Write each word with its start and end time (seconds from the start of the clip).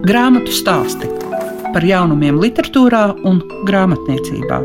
Grāmatu 0.00 0.48
stāsti 0.48 1.04
par 1.74 1.84
jaunumiem, 1.84 2.38
literatūrā 2.40 3.02
un 3.28 3.42
grāmatniecībā. 3.68 4.60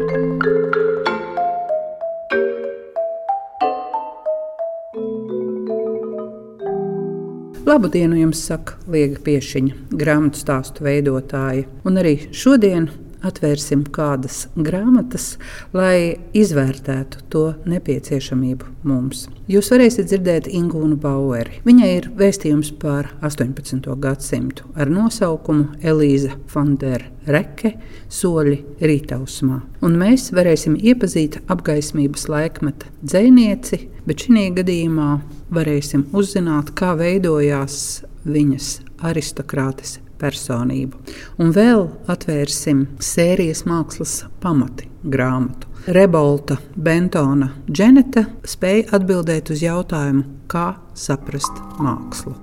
Labu 7.68 7.92
dienu 7.92 8.22
jums 8.22 8.46
saka 8.48 8.78
Liega 8.88 9.20
Piešiņa, 9.26 9.76
grāmatu 9.92 10.40
stāstu 10.40 10.88
veidotāja. 10.88 11.68
Un 11.84 12.00
arī 12.00 12.16
šodien 12.32 12.88
atvērsim 13.26 13.84
kādas 13.96 14.46
grāmatas, 14.56 15.36
lai 15.76 16.18
izvērtētu 16.38 17.26
to 17.34 17.46
nepieciešamību 17.70 18.70
mums. 18.88 19.26
Jūs 19.52 19.72
varēsiet 19.74 20.10
dzirdēt 20.10 20.50
Ingūnu 20.50 20.98
Baueri. 21.02 21.60
Viņai 21.66 21.92
ir 21.98 22.10
vēstījums 22.18 22.72
par 22.82 23.12
18. 23.26 23.90
gadsimtu 24.02 24.70
ar 24.76 24.92
nosaukumu 24.92 25.76
Elīza 25.86 26.38
Fondera 26.52 27.12
Reke 27.26 27.74
soļi 28.12 28.58
rītausmā. 28.86 29.60
Un 29.86 29.98
mēs 30.02 30.30
varēsim 30.36 30.78
iepazīt 30.78 31.40
apgaismības 31.50 32.28
laikmeta 32.30 32.92
dzēnieci, 33.02 33.82
bet 34.06 34.26
šī 34.28 34.50
gadījumā 34.60 35.12
varēsim 35.54 36.08
uzzināt, 36.14 36.74
kā 36.78 36.94
veidojās 37.00 38.06
viņas 38.26 38.72
aristokrātes 39.06 40.00
personību. 40.26 40.98
Un 41.40 41.54
vēl 41.56 41.86
atvērsim 42.12 42.88
sērijas 43.00 43.66
mākslas 43.70 44.24
pamati 44.42 44.90
grāmatu. 45.06 45.70
Rebolta 45.86 46.58
Bentona 46.76 47.52
Dženeta 47.70 48.26
spēja 48.50 48.90
atbildēt 48.98 49.52
uz 49.54 49.62
jautājumu, 49.62 50.26
kā 50.50 50.72
saprast 50.98 51.62
mākslu. 51.78 52.34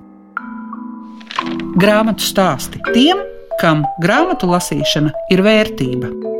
Grāmatu 1.75 2.23
stāsti 2.23 2.79
tiem, 2.93 3.19
kam 3.59 3.83
grāmatu 4.03 4.47
lasīšana 4.47 5.11
ir 5.33 5.43
vērtība. 5.43 6.32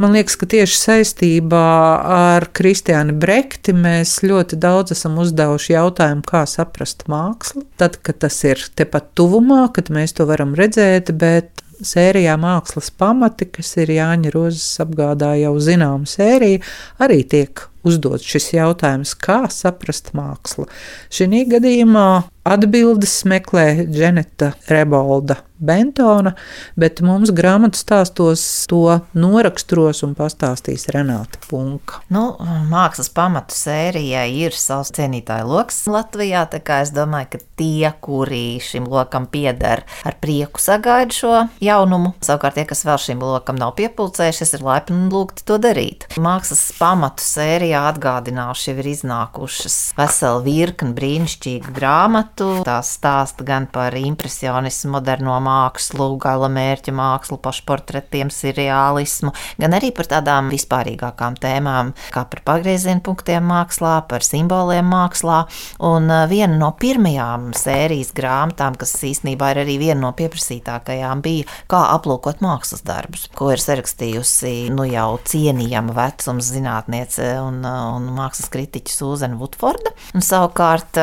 Man 0.00 0.14
liekas, 0.16 0.38
ka 0.40 0.46
tieši 0.48 0.78
saistībā 0.80 1.64
ar 2.08 2.46
Kristiānu 2.56 3.12
Brekti 3.20 3.74
mēs 3.76 4.14
ļoti 4.24 4.56
daudz 4.56 4.94
esam 4.94 5.18
uzdevuši 5.20 5.74
jautājumu, 5.74 6.24
kā 6.24 6.46
saprast 6.48 7.04
mākslu. 7.12 7.66
Tad, 7.76 7.98
kad 8.00 8.22
tas 8.24 8.38
ir 8.48 8.62
tepat 8.80 9.10
tuvumā, 9.18 9.66
kad 9.76 9.92
mēs 9.92 10.16
to 10.16 10.24
varam 10.30 10.54
redzēt, 10.56 11.12
bet 11.20 11.60
sērijā 11.84 12.38
Mākslas 12.40 12.88
pamati, 12.96 13.50
kas 13.52 13.74
ir 13.82 13.92
Jāņa 13.98 14.32
Rozes 14.32 14.80
apgādā 14.80 15.34
jau 15.42 15.52
zināma 15.60 16.08
sērija, 16.08 16.62
arī 17.00 17.20
tiek 17.28 17.66
uzdots 17.84 18.24
šis 18.24 18.54
jautājums, 18.56 19.12
kā 19.20 19.42
saprast 19.52 20.14
mākslu. 20.16 20.64
Šī 21.12 21.44
gadījumā 21.48 22.08
atbildes 22.44 23.24
meklē 23.24 23.86
Dženeta 23.86 24.52
Rebolda 24.68 25.36
Bentona, 25.60 26.32
bet 26.80 27.02
mums 27.04 27.30
grāmatu 27.36 27.76
stāstos 27.76 28.42
to 28.70 28.96
noraksturos 29.12 30.00
un 30.06 30.14
pastāstīs 30.16 30.86
Renāta 30.94 31.40
Punka. 31.44 32.00
Nu, 32.12 32.22
mākslas 32.70 33.10
pamatu 33.12 33.52
sērijai 33.56 34.30
ir 34.40 34.56
savs 34.56 34.92
cienītāju 34.96 35.50
lokus 35.50 35.82
Latvijā, 35.90 36.46
tā 36.48 36.62
kā 36.64 36.80
es 36.86 36.94
domāju, 36.96 37.34
ka 37.34 37.42
tie, 37.60 37.90
kuri 38.00 38.56
šim 38.64 38.88
lokam 38.88 39.28
pieder, 39.28 39.84
ar 40.08 40.16
prieku 40.22 40.62
sagaida 40.62 41.12
šo 41.12 41.34
jaunumu. 41.60 42.14
Savukārt, 42.24 42.56
tie, 42.56 42.64
kas 42.70 42.86
vēl 42.88 42.96
šim 43.04 43.20
lokam 43.20 43.60
nav 43.60 43.74
piepulcējušies, 43.76 44.54
ir 44.56 44.64
laipni 44.64 45.12
lūgti 45.12 45.44
to 45.44 45.60
darīt. 45.60 46.08
Mākslas 46.16 46.64
pamatu 46.80 47.20
Latvijā 47.20 47.84
atgādināšu, 47.90 48.70
jau 48.70 48.80
ir 48.80 48.90
iznākušas 48.94 49.78
vesela 50.00 50.40
virkni 50.46 50.96
brīnišķīgu 50.96 51.76
grāmatu. 51.76 52.29
Tās 52.38 52.94
stāsta 52.96 53.44
gan 53.46 53.66
par 53.70 53.94
impresionismu, 53.98 54.94
moderno 54.96 55.36
mākslu, 55.44 56.06
gala 56.20 56.48
mērķa 56.52 56.94
mākslu, 56.96 57.38
pašportretiem, 57.42 58.30
seriālismu, 58.32 59.32
gan 59.60 59.76
arī 59.76 59.90
par 59.96 60.08
tādām 60.10 60.50
vispārīgākām 60.52 61.38
tēmām, 61.40 61.92
kā 62.14 62.24
par 62.30 62.42
pagrieziena 62.46 63.02
punktiem 63.04 63.46
mākslā, 63.50 64.00
par 64.10 64.24
simboliem 64.26 64.88
mākslā. 64.90 65.42
Un 65.86 66.10
viena 66.30 66.58
no 66.60 66.72
pirmajām 66.80 67.50
sērijas 67.56 68.12
grāmatām, 68.16 68.78
kas 68.80 68.94
īstenībā 69.06 69.52
ir 69.54 69.62
arī 69.64 69.78
viena 69.82 70.00
no 70.06 70.12
pieprasītākajām, 70.18 71.24
bija 71.24 71.48
kā 71.70 71.82
aplūkot 71.96 72.44
mākslas 72.44 72.84
darbus, 72.86 73.28
ko 73.36 73.52
ir 73.54 73.62
sarakstījusi 73.62 74.70
nu 74.74 74.86
jau 74.88 75.08
cienījama 75.30 75.96
vecuma 75.96 76.44
zinātniece 76.44 77.32
un, 77.42 77.62
un 77.64 78.12
mākslas 78.16 78.52
kritiķa 78.52 78.96
Sūzana 78.96 79.38
Vudforda. 79.40 79.94
Un 80.14 80.24
savukārt 80.24 80.98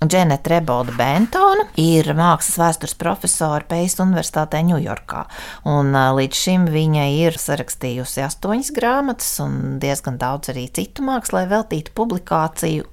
Dženeta 0.00 0.48
Rebolda 0.48 0.94
Bentona 0.96 1.66
ir 1.76 2.06
mākslas 2.16 2.56
vēstures 2.56 2.94
profesora 2.96 3.66
Pējas 3.68 3.98
Universitātē 4.00 4.62
Ņujorkā. 4.64 5.26
Un, 5.68 5.92
līdz 5.92 6.38
šim 6.40 6.62
viņa 6.72 7.02
ir 7.18 7.36
sarakstījusi 7.36 8.22
astoņas 8.24 8.70
grāmatas 8.72 9.28
un 9.44 9.76
diezgan 9.82 10.16
daudz 10.16 10.54
arī 10.54 10.64
citu 10.72 11.04
mākslā 11.04 11.42
veltītu 11.50 11.92
publikāciju. 11.92 12.86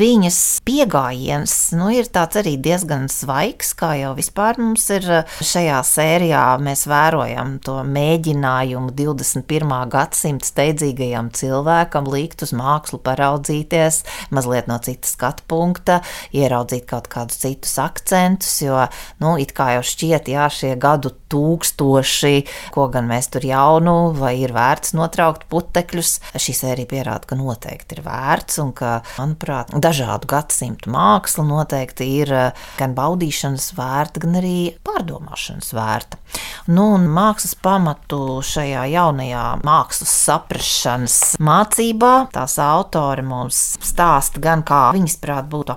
Viņas 0.00 0.40
pieejams 0.66 1.54
nu, 1.78 1.92
ir 1.94 2.10
arī 2.18 2.56
diezgan 2.58 3.06
svaigs, 3.06 3.70
kā 3.78 3.92
jau 4.00 4.16
vispār 4.18 4.58
mums 4.58 4.88
ir 4.90 5.06
šajā 5.38 5.78
sērijā. 5.86 6.42
Mēs 6.66 6.82
vērojam 6.90 7.60
to 7.62 7.78
mēģinājumu 7.86 8.90
21. 8.98 9.76
gadsimta 9.94 10.50
steidzīgajam 10.50 11.30
cilvēkam 11.30 12.10
likt 12.10 12.42
uz 12.42 12.56
mākslu 12.58 12.98
paraudzīties 13.06 14.02
mazliet 14.34 14.66
no 14.66 14.82
citas 14.82 15.14
skatu 15.14 15.46
punkta 15.46 16.00
ieraudzīt 16.40 16.86
kaut 16.90 17.08
kādus 17.12 17.40
citus 17.42 17.76
akcentus, 17.82 18.60
jo, 18.64 18.84
nu, 19.22 19.36
it 19.40 19.54
kā 19.56 19.74
jau 19.76 19.84
šķiet, 19.86 20.30
jā, 20.32 20.48
šie 20.52 20.74
gadu 20.80 21.12
tūkstoši, 21.30 22.34
ko 22.74 22.88
gan 22.92 23.08
mēs 23.10 23.30
tur 23.34 23.44
jaunu, 23.46 23.96
vai 24.16 24.34
ir 24.42 24.54
vērts 24.56 24.94
notraukt 24.98 25.46
putekļus. 25.50 26.16
Šī 26.40 26.54
sērija 26.56 26.90
pierāda, 26.90 27.28
ka 27.30 27.38
noteikti 27.38 27.98
ir 27.98 28.04
vērts 28.06 28.60
un 28.64 28.72
ka, 28.76 29.00
manuprāt, 29.18 29.70
dažādu 29.74 30.30
gadsimtu 30.30 30.90
māksla 30.92 31.46
noteikti 31.46 32.08
ir 32.20 32.34
gan 32.78 32.96
baudīšanas 32.98 33.70
vērta, 33.78 34.24
gan 34.24 34.40
arī 34.42 34.56
pārdomāšanas 34.86 35.74
vērta. 35.76 36.18
Nu, 36.70 36.90
un 36.96 37.06
mākslas 37.10 37.56
pamatu 37.58 38.40
šajā 38.46 38.84
jaunajā 38.92 39.44
mākslas 39.66 40.12
saprašanas 40.26 41.16
mācībā 41.42 42.12
tās 42.34 42.56
autori 42.62 43.24
mums 43.26 43.58
stāsta 43.84 44.42
gan 44.42 44.64
kā 44.66 44.82
viņas 44.94 45.16
prāt 45.22 45.48
būtu 45.50 45.74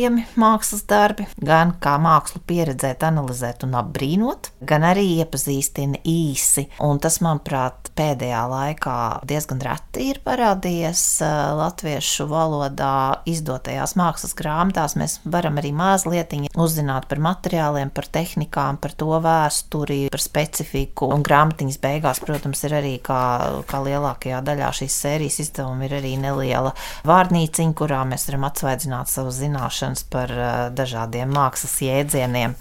aplūkojami 0.00 0.24
mākslas 0.40 0.84
darbi, 0.88 1.26
gan 1.36 1.74
kā 1.80 1.96
mākslu 2.00 2.40
pieredzēt, 2.46 3.02
analizēt 3.04 3.64
un 3.66 3.76
apbrīnot, 3.76 4.50
gan 4.64 4.84
arī 4.84 5.20
iepazīstina 5.20 6.00
īsi. 6.04 6.68
Un 6.80 6.98
tas, 6.98 7.20
manuprāt, 7.20 7.90
pēdējā 7.96 8.40
laikā 8.48 8.96
diezgan 9.28 9.60
reti 9.60 10.10
ir 10.10 10.20
parādījies 10.24 11.02
eh, 11.24 11.34
latviešu 11.58 12.26
valodā 12.30 13.20
izdotajās 13.28 13.96
mākslas 13.98 14.34
grāmatās. 14.38 14.96
Mēs 14.96 15.18
varam 15.24 15.60
arī 15.60 15.72
mazliet 15.76 16.32
uzzināt 16.54 17.08
par 17.10 17.20
materiāliem, 17.20 17.90
par 17.90 18.06
tehnikām, 18.06 18.78
par 18.80 18.94
to 18.96 19.10
vēsturi, 19.20 20.08
par 20.12 20.22
specifiku. 20.22 21.10
Un 21.10 21.24
grāmatiņas 21.26 21.80
beigās, 21.82 22.22
protams, 22.24 22.62
ir 22.68 22.76
arī 22.78 22.94
kā, 23.04 23.20
kā 23.68 23.82
lielākajā 23.84 24.40
daļā 24.46 24.70
šīs 24.80 24.98
sērijas 25.04 25.40
izdevuma 25.44 25.88
ir 25.88 25.96
arī 25.98 26.14
neliela 26.20 26.72
vārnīciņa, 27.08 27.76
kurā 27.76 28.04
mēs 28.08 28.28
varam 28.30 28.46
atsvaidzināt 28.48 29.10
savas 29.10 29.40
zināšanas 29.90 30.04
par 30.10 30.30
dažādiem 30.74 31.30
mākslas 31.30 31.80
jēdzieniem. 31.82 32.54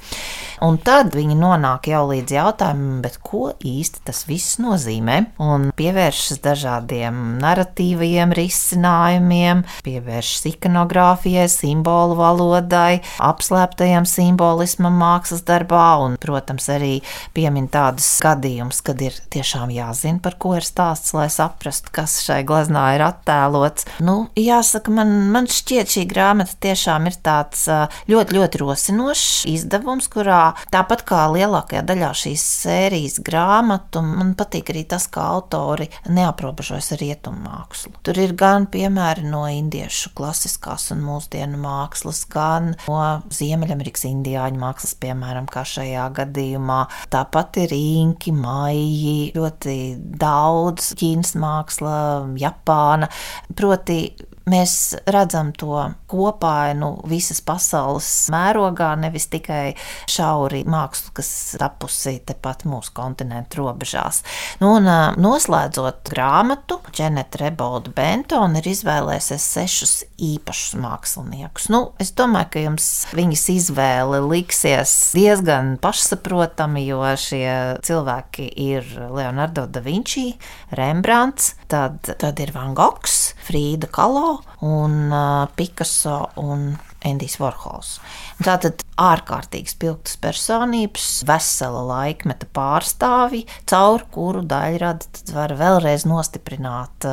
Un 0.60 0.76
tad 0.78 1.14
viņi 1.16 1.38
nonāk 1.40 1.88
jau 1.88 2.04
līdz 2.10 2.34
jautājumam, 2.36 3.00
ko 3.24 3.54
īsti 3.64 4.02
tas 4.04 4.26
viss 4.28 4.58
nozīmē. 4.60 5.38
Un 5.40 5.70
pievēršas 5.72 6.42
dažādiem 6.44 7.40
narratīviem 7.40 8.34
risinājumiem, 8.36 9.64
pievēršas 9.86 10.50
ikonogrāfijai, 10.52 11.48
simbolu 11.48 12.18
valodai, 12.20 13.00
apslēptajam 13.24 14.08
simbolismam 14.10 14.98
mākslas 15.00 15.46
darbā 15.48 16.02
un, 16.04 16.18
protams, 16.20 16.68
arī 16.74 17.00
piemin 17.34 17.70
tādus 17.72 18.10
gadījumus, 18.24 18.82
kad 18.84 19.00
ir 19.00 19.16
tiešām 19.32 19.72
jāzina, 19.72 20.20
par 20.20 20.36
ko 20.42 20.58
ir 20.60 20.68
stāsts, 20.68 21.16
lai 21.16 21.30
saprastu, 21.32 21.94
kas 21.96 22.18
šai 22.26 22.42
gleznā 22.44 22.98
ir 22.98 23.06
attēlots. 23.08 23.88
Nu, 24.04 24.28
jāsaka, 24.36 24.92
man, 24.92 25.16
man 25.32 25.48
šķiet, 25.48 25.96
šī 25.96 26.06
grāmata 26.12 26.60
tiešām 26.68 27.08
ir 27.10 27.18
tāds 27.26 27.66
ļoti, 28.10 28.38
ļoti 28.38 28.62
rosinošs 28.62 29.46
izdevums, 29.50 30.10
kurā 30.12 30.54
tāpat 30.74 31.04
kā 31.10 31.26
lielākajā 31.34 31.84
daļā 31.88 32.12
šīs 32.24 32.46
sērijas 32.64 33.20
grāmatu, 33.26 34.04
man 34.06 34.36
patīk 34.40 34.72
arī 34.74 34.86
tas, 34.90 35.08
kā 35.12 35.26
autori 35.36 35.90
neaprobežojas 36.10 36.94
ar 36.96 37.04
rietumu 37.04 37.44
mākslu. 37.46 37.94
Tur 38.06 38.20
ir 38.22 38.36
gan 38.40 38.68
piemēri 38.72 39.28
no 39.30 39.46
indiešu 39.50 40.14
klasiskās 40.18 40.90
un 40.96 41.04
mūsdienu 41.06 41.60
mākslas, 41.62 42.24
gan 42.30 42.74
no 42.88 43.00
Ziemeļamerikas 43.34 44.06
indiāņu 44.10 44.62
mākslas, 44.62 44.96
piemēram, 45.02 45.50
kā 45.50 45.66
šajā 45.68 46.08
gadījumā. 46.20 46.80
Tāpat 47.14 47.62
ir 47.66 47.76
inki, 47.76 48.34
maiji, 48.36 49.32
ļoti 49.36 49.76
daudz 50.20 50.94
ķīnas 51.00 51.36
māksla, 51.40 51.96
Japāna. 52.40 53.10
Proti, 53.58 54.00
mēs 54.50 54.74
redzam 55.10 55.52
to 55.58 55.78
kopainu 56.10 56.92
visas 57.10 57.42
pasaules 57.46 58.08
mērogā, 58.34 58.92
nevis 59.00 59.30
tikai 59.32 59.76
šauri 60.10 60.64
mākslu, 60.70 61.14
kas 61.20 61.30
tapusi 61.60 62.18
tepat 62.26 62.66
mūsu 62.70 62.94
kontinentu 62.98 63.62
robežās. 63.64 64.24
Nu, 64.62 64.76
un, 64.80 64.90
noslēdzot 65.20 66.12
grāmatu, 66.14 66.80
Dženeta 66.92 67.44
Rebolda 67.44 67.94
Bentona 67.96 68.62
ir 68.62 68.72
izvēlējusies 68.74 69.48
sešus 69.56 69.96
īpašus 70.20 70.78
māksliniekus. 70.82 71.70
Nu, 71.74 71.84
es 72.02 72.14
domāju, 72.18 72.52
ka 72.54 72.66
jums 72.66 72.90
viņas 73.16 73.46
izvēle 73.54 74.22
liksies 74.26 74.96
diezgan 75.18 75.76
pašsaprotami, 75.82 76.86
jo 76.90 77.04
šie 77.20 77.80
cilvēki 77.86 78.50
ir 78.70 78.88
Leonardo 79.14 79.68
da 79.70 79.84
Vinci, 79.86 80.32
Rembrandts, 80.76 81.54
tad, 81.72 82.02
tad 82.22 82.42
ir 82.42 82.54
Van 82.56 82.76
Gogs, 82.78 83.34
Frīda 83.48 83.90
Kalo 83.94 84.39
un 84.66 85.12
uh, 85.12 85.50
Picasso 85.56 86.30
un 86.42 86.72
Endijs 87.06 87.38
Vorhols. 87.40 87.98
Tātad 88.44 88.84
ārkārtīgi 89.00 89.72
spilgtas 89.72 90.18
personības, 90.20 91.08
vesela 91.28 91.84
laikmeta 91.88 92.50
pārstāvji, 92.56 93.46
caur 93.70 94.04
kuru 94.12 94.44
daļradi 94.48 95.32
var 95.36 95.56
vēlreiz 95.60 96.04
nostiprināt 96.10 97.08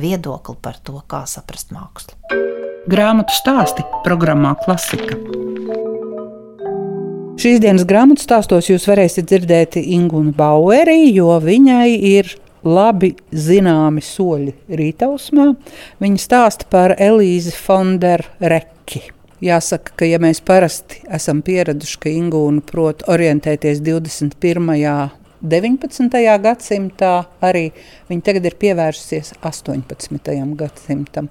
viedokli 0.00 0.56
par 0.62 0.80
to, 0.82 0.98
kā 1.06 1.22
saprast 1.30 1.70
mākslu. 1.74 2.16
Grāmatu 2.90 3.36
stāsti 3.36 3.84
programmā 4.06 4.56
Klasika. 4.64 5.18
Šīs 7.40 7.60
dienas 7.62 7.86
grāmatu 7.88 8.20
stāstos 8.20 8.66
jūs 8.68 8.84
varēsiet 8.88 9.28
dzirdēt 9.30 9.78
Ingūnu 9.80 10.34
Baueri, 10.36 11.06
jo 11.14 11.32
viņai 11.40 11.88
ir 12.10 12.34
labi 12.64 13.14
zināmi 13.32 14.02
soļi 14.04 14.54
rītausmā. 14.80 15.46
Viņa 16.02 16.20
stāsta 16.20 16.68
par 16.70 16.96
Elīzi 16.98 17.54
Fonderreki. 17.56 19.06
Jāsaka, 19.40 19.94
ka 19.96 20.04
ja 20.04 20.18
mēs 20.20 20.42
parasti 20.44 21.00
esam 21.08 21.40
pieraduši, 21.44 21.96
ka 22.02 22.12
Ingūna 22.12 22.60
prot 22.66 23.06
orientēties 23.08 23.80
21. 23.80 24.36
19. 25.40 26.20
gadsimtā, 26.44 27.14
arī 27.40 27.70
viņa 28.10 28.24
tagad 28.26 28.50
ir 28.50 28.56
pievērsusies 28.60 29.32
18. 29.40 30.36
gadsimtam. 30.60 31.30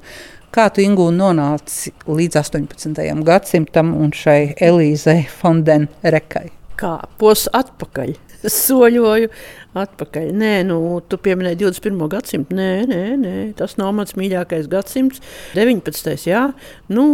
Kā 0.49 0.65
tu 0.73 0.81
Ingūna 0.81 1.27
nonāci 1.27 1.93
līdz 2.09 2.39
18. 2.41 3.03
gadsimtam 3.21 3.93
un 3.93 4.09
šai 4.09 4.55
Elīzei 4.57 5.27
Fondenrekai? 5.29 6.47
Kā 6.79 6.95
pos 7.21 7.45
atpakaļ 7.53 8.15
soļoju 8.65 9.29
atpakaļ. 9.77 10.31
Nē, 10.33 10.53
nu, 10.69 10.79
tu 11.09 11.19
pieminēji 11.21 11.61
21. 11.61 12.07
gadsimtu. 12.11 12.57
Nē, 12.57 12.71
nē, 12.89 13.03
nē, 13.21 13.35
tas 13.59 13.77
nav 13.81 13.93
mans 13.97 14.15
mīļākais 14.17 14.69
gadsimts. 14.71 15.21
19. 15.57 16.15
jā, 16.29 16.47
nu, 16.93 17.05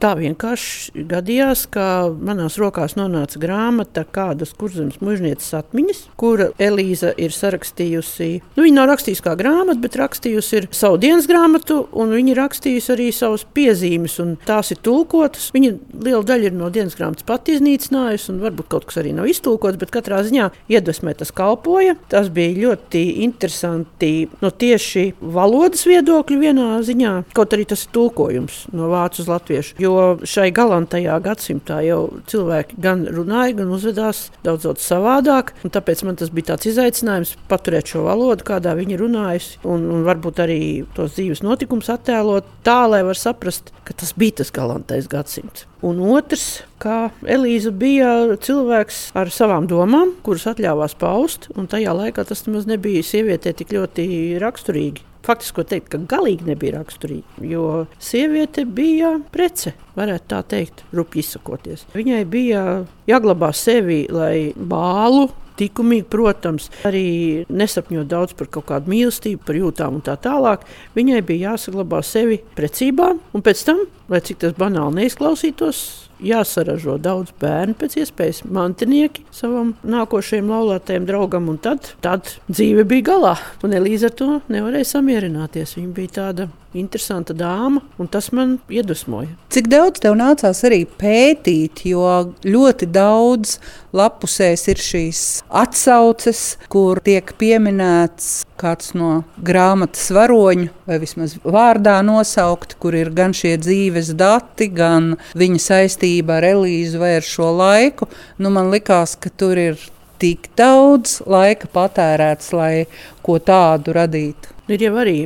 tā 0.00 0.14
vienkārši 0.16 1.04
gadījās, 1.08 1.66
ka 1.72 1.84
manās 2.16 2.56
rokās 2.60 2.96
nonāca 2.96 3.40
grāmata 3.40 4.06
kādas 4.08 4.54
kurzemes 4.56 4.98
mužnieces 5.04 5.52
atmiņas, 5.58 6.02
kura 6.20 6.50
Elīza 6.60 7.12
ir 7.20 7.34
sarakstījusi. 7.36 8.30
Nu, 8.56 8.64
viņa 8.64 8.78
nav 8.78 8.88
rakstījusi 8.94 9.24
kā 9.26 9.36
grāmatu, 9.38 9.82
bet 9.84 9.98
rakstījusi 10.00 10.64
savu 10.76 10.98
dienas 11.02 11.28
grāmatu, 11.30 11.82
un 11.92 12.14
viņa 12.16 12.32
ir 12.32 12.40
rakstījusi 12.40 12.94
arī 12.94 13.10
savas 13.14 13.44
piezīmes, 13.56 14.16
un 14.24 14.34
tās 14.46 14.72
ir 14.72 14.80
tulkotas. 14.84 15.50
Viņa 15.54 15.74
liela 16.00 16.24
daļa 16.26 16.48
ir 16.48 16.56
no 16.56 16.72
dienas 16.72 16.96
grāmatas 16.98 17.28
pat 17.28 17.52
iznīcinājusi, 17.52 18.30
un 18.32 18.42
varbūt 18.44 18.70
kaut 18.72 18.88
kas 18.88 19.02
arī 19.02 19.14
nav 19.16 19.28
iztulkots, 19.30 19.80
bet 19.80 19.92
katrā 19.94 20.22
ziņā 20.26 20.48
iedvesmē 20.72 21.16
tas 21.20 21.34
kalpoja. 21.36 21.98
Tas 22.10 22.30
bija 22.34 22.56
ļoti 22.66 23.02
interesanti 23.24 24.26
no 24.42 24.50
tieši 24.50 25.04
valodas 25.20 25.84
viedokļa 25.86 26.38
vienā 26.40 26.68
ziņā, 26.86 27.12
kaut 27.36 27.54
arī 27.54 27.68
tas 27.70 27.84
ir 27.86 27.92
tulkojums 27.94 28.64
no 28.74 28.90
vācu 28.90 29.22
uz 29.22 29.30
latviešu. 29.30 29.76
Jo 29.82 29.94
šai 30.26 30.48
galantajā 30.56 31.20
gadsimtā 31.22 31.80
jau 31.86 32.00
cilvēki 32.30 32.80
gan 32.82 33.06
runāja, 33.14 33.60
gan 33.62 33.70
uzvedās 33.76 34.26
daudz, 34.46 34.66
daudz 34.66 34.84
savādāk. 34.84 35.54
Tāpēc 35.70 36.04
man 36.08 36.18
tas 36.18 36.34
bija 36.34 36.52
tāds 36.52 36.70
izaicinājums 36.72 37.36
paturēt 37.50 37.94
šo 37.94 38.04
valodu, 38.08 38.46
kādā 38.50 38.74
viņi 38.78 38.98
runājusi, 39.00 39.60
un, 39.70 39.86
un 39.94 40.06
varbūt 40.08 40.42
arī 40.42 40.60
tos 40.96 41.14
dzīves 41.14 41.44
notikumus 41.46 41.92
attēlot 41.94 42.48
tā, 42.66 42.82
lai 42.90 43.04
var 43.06 43.18
saprast, 43.18 43.70
ka 43.86 43.94
tas 43.94 44.16
bija 44.18 44.40
tas 44.42 44.54
galantais 44.54 45.10
gadsimts. 45.10 45.69
Un 45.86 46.00
otrs, 46.12 46.62
kā 46.82 47.08
Elīza 47.24 47.72
bija 47.72 48.36
cilvēks 48.44 49.10
ar 49.16 49.30
savām 49.32 49.68
domām, 49.70 50.12
kuras 50.26 50.44
atļāvās 50.52 50.96
paust, 51.00 51.48
un 51.56 51.70
tajā 51.70 51.94
laikā 51.96 52.26
tas 52.28 52.44
nemaz 52.46 52.68
nebija 52.68 53.04
sievietē 53.06 53.54
tik 53.56 53.72
ļoti 53.76 54.10
raksturīgi 54.42 55.06
faktiski 55.24 55.64
teikt, 55.68 55.90
ka 55.92 56.00
galīgi 56.10 56.48
nebija 56.48 56.78
raksturīga. 56.78 57.42
Jo 57.44 57.64
sieviete 58.02 58.64
bija 58.64 59.14
prece, 59.32 59.74
varētu 59.98 60.30
tā 60.32 60.40
teikt, 60.54 60.84
rupji 60.96 61.24
izsakoties. 61.24 61.84
Viņai 61.94 62.22
bija 62.30 62.64
jāglabā 63.10 63.52
sevi, 63.56 64.02
lai 64.12 64.52
bālu 64.56 65.28
likumīgi, 65.60 66.08
protams, 66.10 66.68
arī 66.88 67.46
nesapņot 67.48 68.10
daudz 68.10 68.36
par 68.38 68.50
kaut 68.52 68.68
kādu 68.72 68.92
mīlestību, 68.92 69.42
par 69.46 69.58
jūtām 69.60 70.00
un 70.00 70.04
tā 70.06 70.16
tālāk. 70.20 70.66
Viņai 70.96 71.22
bija 71.26 71.52
jāsaglabā 71.52 72.02
sevi 72.06 72.40
precībā, 72.58 73.12
un 73.34 73.44
pēc 73.46 73.66
tam, 73.68 73.84
lai 74.10 74.22
cik 74.24 74.42
tas 74.44 74.56
banāli 74.58 75.02
neizklausītos, 75.02 76.09
jāsaražo 76.24 76.96
daudz 77.02 77.34
bērnu, 77.40 77.76
pēc 77.80 77.98
iespējas 78.02 78.44
mantinieki 78.44 79.24
savam 79.34 79.74
nākošajam 79.82 80.50
laulātajam 80.52 81.08
draugam, 81.08 81.50
un 81.52 81.60
tad, 81.62 81.92
tad 82.04 82.34
dzīve 82.50 82.86
bija 82.88 83.10
galā. 83.12 83.36
Un 83.64 83.76
Elīze 83.76 84.10
ar 84.10 84.16
to 84.16 84.32
nevarēja 84.52 84.94
samierināties. 84.96 85.76
Viņa 85.78 85.94
bija 85.96 86.16
tāda 86.20 86.50
interesanta 86.74 87.34
dāma, 87.34 87.82
un 87.98 88.08
tas 88.10 88.30
man 88.36 88.58
iedvesmoja. 88.70 89.32
Cik 89.50 89.70
daudz 89.70 90.02
tev 90.04 90.14
nācās 90.18 90.62
arī 90.66 90.84
pētīt, 90.86 91.82
jo 91.90 92.04
ļoti 92.46 92.86
daudz 92.94 93.56
lapusēs 93.96 94.68
ir 94.70 94.82
šīs 94.84 95.22
atsauces, 95.62 96.44
kur 96.70 97.02
tiek 97.02 97.34
pieminēts 97.40 98.44
kāds 98.60 98.92
no 98.94 99.24
grāmatas 99.42 100.10
varoņu, 100.14 100.68
vai 100.86 101.00
vismaz 101.02 101.38
vārdā 101.42 101.96
nosaukt, 102.06 102.76
kur 102.78 102.94
ir 102.94 103.10
gan 103.16 103.34
šie 103.34 103.56
dzīves 103.58 104.12
dati, 104.20 104.68
gan 104.70 105.14
viņa 105.34 105.62
saistība 105.64 106.09
ar 106.36 106.46
Elīzu 106.50 107.00
vai 107.02 107.16
ar 107.18 107.26
šo 107.26 107.50
laiku. 107.56 108.08
Nu, 108.38 108.52
man 108.54 108.70
likās, 108.74 109.16
ka 109.20 109.32
tur 109.32 109.58
ir 109.60 109.80
tik 110.20 110.50
daudz 110.58 111.20
laika 111.30 111.70
patērēts, 111.72 112.52
lai 112.56 112.86
ko 113.24 113.40
tādu 113.40 113.96
radītu. 113.96 114.56
Ir 114.70 114.88
jau 114.88 114.96
arī 115.00 115.20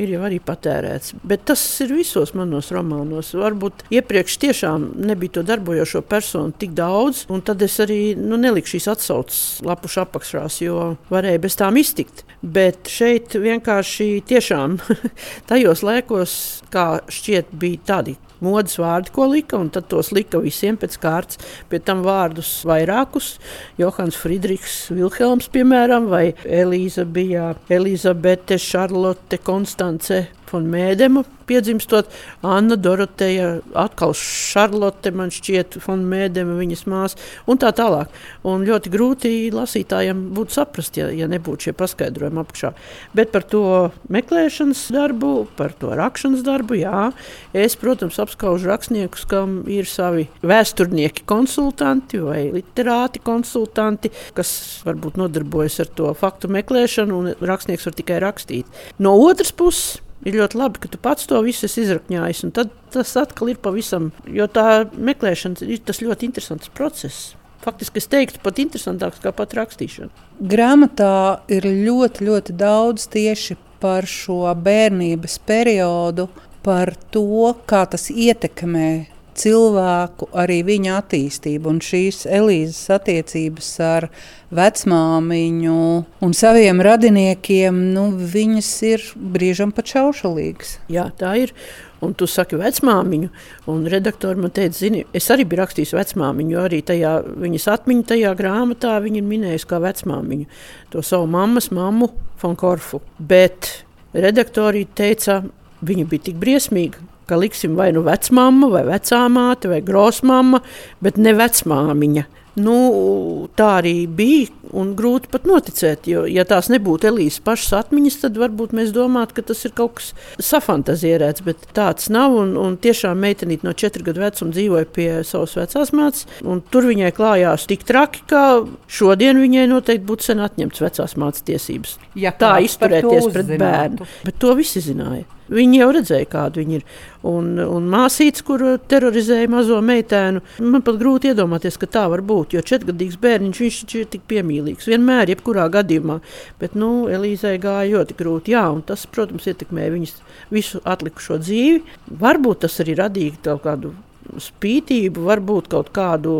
ir 0.00 0.14
jau 0.14 0.22
arī 0.26 0.40
patērēts. 0.42 1.14
Bet 1.26 1.44
tas 1.48 1.62
ir 1.84 1.94
visos 1.94 2.34
manos 2.36 2.70
romānos. 2.74 3.32
Varbūt 3.38 3.86
iepriekš 3.94 4.38
tiešām 4.42 4.88
nebija 5.06 5.38
to 5.38 5.44
darbojošo 5.46 6.02
personu 6.08 6.54
tik 6.58 6.74
daudz, 6.76 7.24
un 7.32 7.44
tad 7.46 7.62
es 7.64 7.78
arī 7.82 8.00
nu, 8.18 8.38
neliku 8.40 8.74
šīs 8.74 8.90
atsauces 8.94 9.42
lapušu 9.64 10.04
apakšās, 10.04 10.60
jo 10.64 10.94
varēja 11.14 11.42
bez 11.44 11.58
tām 11.60 11.78
iztikt. 11.80 12.24
Bet 12.42 12.90
šeit 12.90 13.36
vienkārši 13.40 14.08
tiešām 14.28 14.78
tajos 15.50 15.84
laikos, 15.86 16.36
kā 16.74 16.88
šķiet, 17.12 17.54
bija 17.60 17.84
tādi 17.94 18.18
modes 18.44 18.78
vārdi, 18.80 19.12
ko 19.14 19.28
lika, 19.32 19.58
un 19.60 19.72
tad 19.74 19.88
tos 19.92 20.12
lika 20.14 20.40
visiem 20.44 20.78
pēc 20.80 20.98
kārtas. 21.02 21.40
Pie 21.70 21.80
tam 21.82 22.04
vārdus 22.06 22.52
vairākus. 22.68 23.34
Johans 23.80 24.18
Friedrichs 24.20 24.78
Vilhelms, 24.92 25.50
piemēram, 25.54 26.08
vai 26.12 26.26
Elīza 26.44 27.06
bija 27.08 27.52
Elizabete, 27.72 28.60
Šarlote, 28.60 29.40
Konstance 29.44 30.24
un 30.58 30.68
Mēdema 30.72 31.24
piedzimstot. 31.48 32.08
Anna 32.44 32.76
Doroteja, 32.80 33.58
atkal 33.78 34.14
Šarlote, 34.16 35.12
man 35.16 35.32
šķiet, 35.34 35.78
un 35.92 36.04
Mēdema, 36.08 36.56
viņas 36.58 36.84
māsa, 36.90 37.20
un 37.50 37.60
tā 37.60 37.72
tālāk. 37.76 38.12
Un 38.48 38.64
ļoti 38.66 38.92
grūti 38.92 39.32
lasītājiem 39.54 40.22
būtu 40.36 40.56
saprast, 40.56 40.98
ja, 41.00 41.10
ja 41.14 41.28
nebūtu 41.30 41.68
šie 41.68 41.74
paskaidrojumi 41.76 42.42
apakšā. 42.42 42.72
Bet 43.16 43.32
par 43.34 43.46
to 43.48 43.64
meklēšanas 44.12 44.86
darbu, 44.94 45.32
par 45.58 45.74
to 45.78 45.92
rakšanas 45.96 46.44
darbu, 46.46 46.78
jā, 46.80 47.08
es, 47.56 47.76
protams, 47.80 48.20
apskaužu 48.22 48.70
rakstniekus, 48.70 49.26
kam 49.30 49.62
ir 49.70 49.88
savi 49.90 50.28
vēsturnieki 50.44 51.26
konsultanti 51.28 52.20
vai 52.22 52.46
literāti 52.54 53.22
konsultanti, 53.24 54.12
kas 54.36 54.54
varbūt 54.86 55.18
nodarbojas 55.20 55.80
ar 55.84 55.92
to 55.98 56.12
faktu 56.18 56.50
meklēšanu, 56.52 57.20
un 57.20 57.46
rakstnieks 57.52 57.88
var 57.88 57.98
tikai 57.98 58.20
rakstīt. 58.24 58.82
No 59.02 59.16
otras 59.24 59.52
puses, 59.54 60.00
ir 60.24 60.38
ļoti 60.40 60.58
labi, 60.58 60.82
ka 60.82 60.90
tu 60.90 61.00
pats 61.00 61.28
to 61.30 61.40
visu 61.44 61.68
esi 61.68 61.84
izrakņājis. 61.84 62.44
Tad 62.56 62.72
tas 62.94 63.14
atkal 63.20 63.52
ir 63.52 63.60
pavisam, 63.62 64.10
jo 64.26 64.48
tā 64.50 64.84
meklēšana 64.94 65.64
ir 65.68 65.82
tas 65.86 66.02
ļoti 66.04 66.28
interesants 66.30 66.72
process. 66.74 67.32
Faktiski 67.64 68.02
es 68.02 68.10
teiktu, 68.12 68.42
pat 68.44 68.58
interesantāks 68.60 69.22
kā 69.24 69.32
pat 69.32 69.54
rakstīšana. 69.56 70.12
Grāmatā 70.52 71.40
ir 71.52 71.64
ļoti, 71.64 72.26
ļoti 72.28 72.56
daudz 72.60 73.06
tieši 73.14 73.56
par 73.80 74.08
šo 74.08 74.42
bērnības 74.60 75.38
periodu, 75.48 76.28
par 76.64 76.92
to, 77.12 77.54
kā 77.68 77.84
tas 77.88 78.10
ietekmē 78.12 79.13
cilvēku, 79.38 80.28
arī 80.36 80.60
viņa 80.66 80.98
attīstību. 81.00 81.70
Un 81.72 81.80
šīs 81.84 82.24
Elīzes 82.30 82.90
attiecības 82.94 83.70
ar 83.84 84.08
vecmāmiņu 84.54 85.78
un 86.24 86.36
saviem 86.36 86.82
radiniekiem, 86.84 87.80
nu, 87.96 88.10
viņas 88.14 88.70
ir 88.90 89.08
brīžam 89.34 89.74
pat 89.74 89.90
šaušalīgas. 89.94 90.78
Jā, 90.92 91.10
tā 91.18 91.36
ir. 91.46 91.56
un 92.04 92.12
tu 92.12 92.26
saki 92.28 92.58
vecmāmiņu. 92.60 93.30
Un 93.72 93.86
redaktori 93.88 94.40
man 94.40 94.52
teica, 94.52 94.76
zini, 94.76 95.04
es 95.16 95.28
arī 95.32 95.46
biju 95.48 95.62
rakstījis 95.62 95.94
vecmāmiņu, 95.96 96.52
jo 96.52 96.64
arī 96.66 96.82
tajā 96.84 97.14
viņas 97.40 97.68
atmiņu 97.78 98.04
tajā 98.10 98.34
grāmatā 98.36 98.98
viņa 99.04 99.22
ir 99.22 99.30
minējusi 99.30 99.70
kā 99.70 99.80
vecmāmiņu. 99.80 100.48
To 100.92 101.04
savu 101.06 101.30
mammas 101.32 101.70
mammu 101.74 102.10
Fonkorfu. 102.42 103.00
Bet 103.18 103.70
redaktori 104.12 104.84
teica, 104.84 105.40
viņa 105.84 106.06
bija 106.10 106.28
tik 106.28 106.38
briesmīga, 106.42 107.00
ka 107.28 107.38
liksim 107.40 107.76
vai 107.78 107.90
nu 107.96 108.04
vecmāma, 108.06 108.70
vai 108.72 108.84
vecāmāte, 108.88 109.70
vai 109.72 109.82
grosmāma, 109.84 110.62
bet 111.04 111.20
ne 111.20 111.34
vecmāmiņa. 111.36 112.26
Nu, 112.60 113.48
tā 113.58 113.78
arī 113.80 114.04
bija. 114.06 114.52
Grūti 114.74 115.28
pat 115.30 115.44
noticēt, 115.46 116.08
jo, 116.10 116.24
ja 116.26 116.42
tās 116.48 116.66
nebūtu 116.72 117.06
Elīzes 117.06 117.38
pašas 117.46 117.76
atmiņas, 117.84 118.16
tad 118.24 118.38
varbūt 118.42 118.72
mēs 118.74 118.88
domātu, 118.90 119.36
ka 119.36 119.44
tas 119.52 119.60
ir 119.68 119.70
kaut 119.76 120.00
kas 120.00 120.08
safantazierēts. 120.42 121.44
Bet 121.46 121.68
tāds 121.76 122.08
nav. 122.10 122.34
Un, 122.34 122.56
un 122.58 122.74
tiešām 122.82 123.20
meitenīte 123.22 123.68
no 123.68 123.74
četru 123.78 124.02
gadu 124.08 124.24
vecuma 124.24 124.50
dzīvoja 124.50 124.88
pie 124.96 125.08
savas 125.28 125.54
vecās 125.60 125.94
mātes. 125.94 126.26
Tur 126.74 126.88
viņai 126.90 127.12
klājās 127.14 127.68
tik 127.70 127.86
traki, 127.86 128.24
ka 128.30 128.42
šodien 128.90 129.38
viņai 129.38 129.68
noteikti 129.70 130.08
būtu 130.08 130.32
sen 130.32 130.42
atņemts 130.42 130.82
vecās 130.82 131.14
mātes 131.22 131.46
tiesības. 131.46 131.94
Ja 132.18 132.34
tā 132.34 132.56
izturēties 132.66 133.30
pret 133.30 133.54
bērnu. 133.54 134.10
Bet 134.26 134.42
to 134.42 134.58
visi 134.58 134.82
zināja. 134.82 135.22
Viņi 135.52 135.80
jau 135.82 135.90
redzēja, 135.92 136.26
kāda 136.30 136.60
viņa 136.60 136.76
ir. 136.78 136.84
Un, 137.28 137.50
un 137.60 137.88
māsīca, 137.92 138.44
kur 138.48 138.62
terorizēja 138.88 139.48
mazo 139.52 139.76
meitēnu, 139.84 140.40
man 140.64 140.84
pat 140.84 140.96
grūti 141.00 141.30
iedomāties, 141.32 141.76
ka 141.80 141.88
tā 141.88 142.04
var 142.12 142.22
būt. 142.24 142.43
Jo 142.52 142.62
četrgadīgs 142.66 143.16
bērniņš 143.22 143.60
viņš 143.64 143.96
ir 144.00 144.08
tik 144.12 144.26
piemīlīgs. 144.30 144.88
Vienmēr, 144.90 145.32
jebkurā 145.32 145.68
gadījumā. 145.72 146.20
Bet 146.60 146.76
nu, 146.78 147.06
Elīzei 147.08 147.56
gāja 147.62 147.88
ļoti 147.96 148.18
grūti. 148.18 148.54
Jā, 148.54 148.66
tas, 148.86 149.06
protams, 149.10 149.48
ietekmēja 149.50 149.94
viņas 149.94 150.16
visu 150.54 150.82
atlikušo 150.84 151.40
dzīvi. 151.42 151.84
Varbūt 152.20 152.66
tas 152.66 152.80
arī 152.84 152.98
radīja 153.00 153.40
kaut 153.48 153.64
kādu 153.64 153.94
spītību, 154.42 155.24
varbūt 155.28 155.68
kaut 155.72 155.90
kādu 155.94 156.34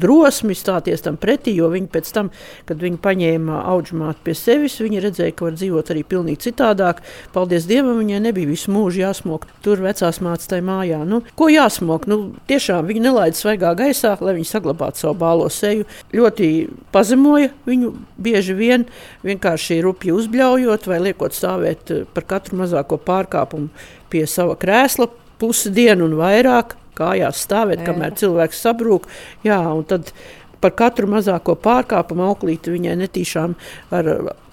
drosmi 0.00 0.54
stāties 0.56 1.04
tam 1.04 1.18
pretī, 1.20 1.54
jo 1.58 1.70
viņi 1.72 1.90
pēc 1.92 2.10
tam, 2.14 2.30
kad 2.68 2.80
viņi 2.82 3.00
paņēma 3.02 3.62
audžmātu 3.72 4.24
pie 4.26 4.34
sevis, 4.38 4.78
viņi 4.82 5.02
redzēja, 5.04 5.34
ka 5.36 5.48
var 5.48 5.56
dzīvot 5.58 5.92
arī 5.92 6.04
pilnīgi 6.08 6.44
citādāk. 6.48 7.02
Paldies 7.34 7.68
Dievam, 7.70 7.98
viņai 8.00 8.22
nebija 8.26 8.50
visu 8.50 8.72
mūžu 8.74 9.04
jāsmok 9.04 9.46
tur 9.64 9.82
vecās 9.84 10.20
mācas 10.24 10.50
tajā 10.50 10.64
mājā. 10.66 11.02
Nu, 11.08 11.22
ko 11.38 11.50
jāsmok? 11.52 12.08
Nu, 12.10 12.20
tiešām 12.50 12.88
viņi 12.90 13.04
nelaida 13.08 13.38
svaigā 13.38 13.74
gaisā, 13.78 14.16
lai 14.20 14.36
viņi 14.38 14.50
saglabātu 14.50 15.04
savu 15.04 15.18
bālo 15.20 15.48
seju. 15.52 15.86
Ļoti 16.16 16.50
pazemoja 16.94 17.52
viņu 17.68 17.94
bieži 18.20 18.56
vien, 18.58 18.88
vienkārši 19.26 19.80
rupji 19.84 20.14
uzbļaujot 20.16 20.90
vai 20.90 21.00
liekot 21.08 21.36
stāvēt 21.36 21.94
par 22.14 22.28
katru 22.30 22.60
mazāko 22.62 23.00
pārkāpumu 23.00 23.70
pie 24.10 24.26
sava 24.28 24.56
krēsla 24.58 25.08
pusi 25.40 25.72
dienu 25.72 26.08
un 26.08 26.18
vairāk 26.18 26.76
kājās 27.00 27.46
stāvēt, 27.46 27.82
kamēr 27.86 28.14
cilvēks 28.20 28.62
sabrūk. 28.66 29.08
Jā, 29.46 29.62
un 29.72 29.86
tad 29.88 30.12
par 30.60 30.74
katru 30.76 31.08
mazāko 31.10 31.54
pārkāpumu 31.60 32.26
auklīti 32.28 32.72
viņai 32.74 32.96
netīšām 33.00 33.56
ar 33.96 34.10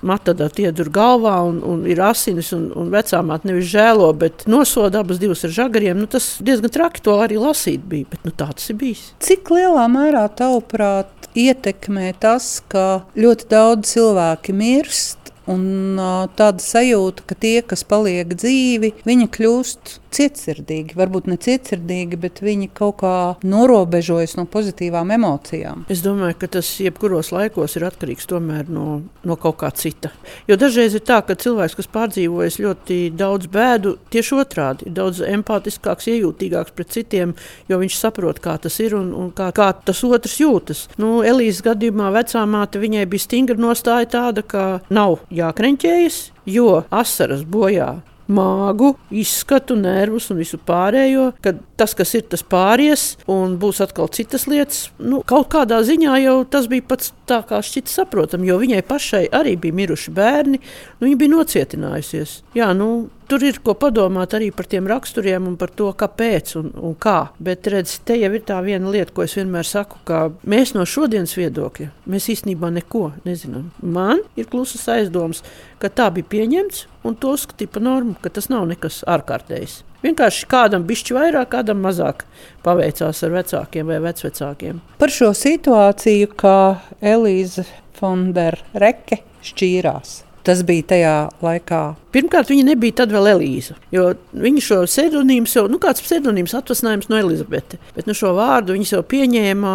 matadatu 0.08 0.64
iedur 0.68 0.92
galvā 0.94 1.36
un, 1.48 1.60
un 1.66 1.84
ir 1.90 2.00
asinis 2.06 2.54
un, 2.56 2.70
un 2.78 2.92
vecāmāt 2.94 3.48
nevis 3.48 3.68
žēlo, 3.74 4.10
bet 4.20 4.46
nosoda 4.50 5.02
abas 5.04 5.20
divas 5.22 5.44
ar 5.48 5.54
žagariem. 5.58 6.00
Nu, 6.00 6.08
tas 6.12 6.36
diezgan 6.44 6.74
traki 6.74 7.04
to 7.04 7.18
arī 7.24 7.40
lasīt 7.42 7.86
bija, 7.90 8.08
bet 8.14 8.28
nu, 8.28 8.32
tā 8.32 8.50
tas 8.54 8.72
ir 8.72 8.80
bijis. 8.80 9.10
Cik 9.24 9.52
lielā 9.54 9.88
mērā 9.92 10.28
tavuprāt 10.40 11.32
ietekmē 11.38 12.14
tas, 12.22 12.58
ka 12.72 13.04
ļoti 13.20 13.50
daudz 13.52 13.98
cilvēki 13.98 14.56
mirst 14.58 15.28
Un 15.48 15.96
uh, 15.96 16.26
tāda 16.36 16.60
sajūta, 16.60 17.24
ka 17.30 17.36
tie, 17.40 17.62
kas 17.64 17.86
paliek 17.88 18.34
dzīvi, 18.36 18.92
viņi 19.08 19.28
kļūst 19.32 19.94
cietsirdīgi. 20.18 20.96
Varbūt 20.98 21.30
ne 21.32 21.38
cietsirdīgi, 21.42 22.20
bet 22.22 22.42
viņi 22.44 22.70
kaut 22.78 23.00
kā 23.02 23.16
norobežojas 23.46 24.38
no 24.40 24.48
pozitīvām 24.50 25.12
emocijām. 25.16 25.86
Es 25.94 26.02
domāju, 26.06 26.40
ka 26.42 26.50
tas 26.58 26.70
jebkuros 26.82 27.32
laikos 27.36 27.78
ir 27.78 27.88
atkarīgs 27.88 28.30
no, 28.70 28.88
no 29.24 29.38
kaut 29.40 29.60
kā 29.62 29.72
cita. 29.72 30.12
Jo 30.48 30.58
dažreiz 30.60 30.96
ir 30.98 31.06
tā, 31.06 31.22
ka 31.26 31.36
cilvēks, 31.36 31.78
kas 31.78 31.92
pārdzīvojis 31.94 32.60
ļoti 32.64 33.00
daudz 33.18 33.50
bēdu, 33.52 33.98
tieši 34.14 34.36
otrādi 34.42 34.88
ir 34.90 34.96
daudz 34.98 35.22
empātiskāks, 35.26 36.10
iejūtīgāks 36.12 36.76
pret 36.76 36.94
citiem, 36.96 37.36
jo 37.70 37.80
viņš 37.82 38.00
saprot, 38.00 38.42
kā 38.44 38.58
tas 38.62 38.80
ir 38.84 38.98
un, 38.98 39.14
un 39.14 39.32
kā, 39.36 39.52
kā 39.56 39.72
tas 39.86 40.04
otrs 40.08 40.40
jūtas. 40.42 40.88
Nu, 41.02 41.22
Elīzes 41.28 41.64
gadījumā 41.66 42.12
vecā 42.16 42.44
māte 42.50 42.82
viņai 42.82 43.06
bija 43.10 43.28
stingra 43.28 43.60
nostāja 43.60 44.10
tāda, 44.18 44.44
ka 44.44 44.68
nav 44.90 45.20
jākreņķējas, 45.34 46.22
jo 46.48 46.84
asaras 46.94 47.44
bojā 47.48 47.98
māgu, 48.28 48.94
izskatu, 49.12 49.78
nervus 49.80 50.30
un 50.34 50.42
visu 50.42 50.60
pārējo. 50.68 51.32
Kad 51.44 51.62
tas, 51.80 51.96
kas 51.98 52.14
ir, 52.18 52.26
tas 52.32 52.44
pāries, 52.44 53.10
un 53.32 53.58
būs 53.62 53.82
atkal 53.84 54.12
citas 54.14 54.48
lietas. 54.50 54.88
Nu, 55.00 55.22
kaut 55.28 55.50
kādā 55.54 55.80
ziņā 55.88 56.20
jau 56.24 56.38
tas 56.50 56.70
bija 56.72 56.86
pats 56.88 57.14
tā, 57.28 57.42
kā 57.48 57.62
šķita 57.64 57.94
saprotami, 57.94 58.50
jo 58.50 58.58
viņai 58.62 58.82
pašai 58.88 59.26
arī 59.36 59.58
bija 59.62 59.78
miruši 59.82 60.16
bērni. 60.16 60.62
Nu, 60.98 61.08
viņa 61.08 61.22
bija 61.22 61.36
nocietinājusies. 61.36 62.42
Jā, 62.58 62.72
nu, 62.78 62.90
Tur 63.28 63.44
ir 63.44 63.58
ko 63.60 63.74
padomāt 63.76 64.32
arī 64.38 64.54
par 64.56 64.70
tiem 64.72 64.86
raksturiem 64.88 65.50
un 65.50 65.58
par 65.60 65.74
to, 65.76 65.90
kāpēc 66.00 66.54
un, 66.62 66.70
un 66.80 66.94
kā. 66.96 67.34
Bet 67.44 67.68
redz, 67.68 67.98
te 68.08 68.16
jau 68.16 68.30
ir 68.32 68.46
tā 68.48 68.62
viena 68.64 68.88
lieta, 68.94 69.12
ko 69.12 69.26
es 69.26 69.36
vienmēr 69.36 69.68
saku, 69.68 70.00
ka 70.08 70.22
mēs 70.48 70.72
no 70.78 70.86
šodienas 70.88 71.36
viedokļa 71.36 71.90
mēs 72.08 72.30
īstenībā 72.32 72.72
neko 72.78 73.10
nezinām. 73.28 73.68
Man 73.84 74.24
ir 74.40 74.48
klusas 74.48 74.88
aizdoms, 74.94 75.44
ka 75.82 75.92
tā 75.92 76.08
bija 76.16 76.32
pieņemts 76.38 76.86
un 77.04 77.20
to 77.20 77.36
uzskatīja 77.36 77.76
par 77.76 77.84
normu, 77.84 78.16
ka 78.24 78.32
tas 78.32 78.48
nav 78.54 78.64
nekas 78.72 79.02
ārkārtējs. 79.04 79.82
Vienkārši 80.06 80.46
kādam 80.52 80.86
bišķi 80.88 81.16
vairāk, 81.18 81.50
kādam 81.56 81.82
mazāk 81.82 82.24
paveicās 82.66 83.24
ar 83.26 83.34
vecākiem 83.34 83.90
vai 83.90 83.98
vecvecākiem. 84.04 84.82
Par 85.02 85.14
šo 85.14 85.32
situāciju, 85.38 86.30
kā 86.38 86.58
Elīze 87.02 87.66
Fondereke 87.98 89.24
šķīrās. 89.48 90.22
Tas 90.46 90.62
bija 90.68 90.86
tajā 90.94 91.16
laikā. 91.44 91.82
Pirmkārt, 92.18 92.50
viņa 92.50 92.64
nebija 92.72 92.96
tad 93.04 93.12
vēl 93.14 93.28
Elīza. 93.36 93.76
Viņa 93.94 94.62
šo 94.66 94.80
pseidonīmu 94.88 95.50
jau, 95.54 95.68
nu, 95.70 95.78
kāds 95.78 96.02
pseidonīms 96.02 96.56
atvasinājums 96.58 97.12
no 97.12 97.20
Elizabete. 97.22 97.78
Bet 97.94 98.08
nu, 98.10 98.16
šo 98.18 98.32
vārdu 98.34 98.74
viņa 98.74 98.96
jau 98.96 99.02
pieņēma 99.06 99.74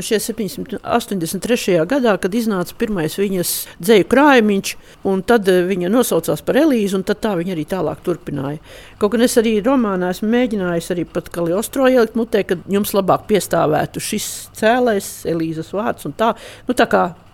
šie 0.00 0.16
783. 0.24 1.74
gadā, 1.90 2.14
kad 2.22 2.32
iznāca 2.38 2.78
pirmais 2.80 3.18
viņas 3.20 3.52
dzēju 3.82 4.08
krājumiņš, 4.08 4.72
un 5.12 5.20
tad 5.28 5.50
eh, 5.52 5.60
viņa 5.68 5.90
nosaucās 5.92 6.40
par 6.46 6.62
Elīzu, 6.62 7.02
un 7.02 7.04
tā 7.12 7.34
viņa 7.36 7.52
arī 7.58 7.66
tālāk 7.68 8.00
turpināja. 8.06 8.62
Kaut 9.02 9.12
gan 9.12 9.26
es 9.26 9.36
arī 9.36 9.58
romānā 9.60 10.14
esmu 10.14 10.30
mēģinājis 10.32 10.88
arī 10.94 11.04
pat 11.12 11.28
Kaliostro 11.34 11.90
ielikt 11.92 12.16
mutē, 12.16 12.46
ka 12.48 12.56
jums 12.72 12.94
labāk 12.96 13.28
piestāvētu 13.28 14.00
šis 14.00 14.30
cēlais 14.56 15.12
Elīzas 15.28 15.74
vārds 15.76 16.08
un 16.08 16.16
tā. 16.16 16.32
Nu, 16.70 16.78
tā 16.78 16.88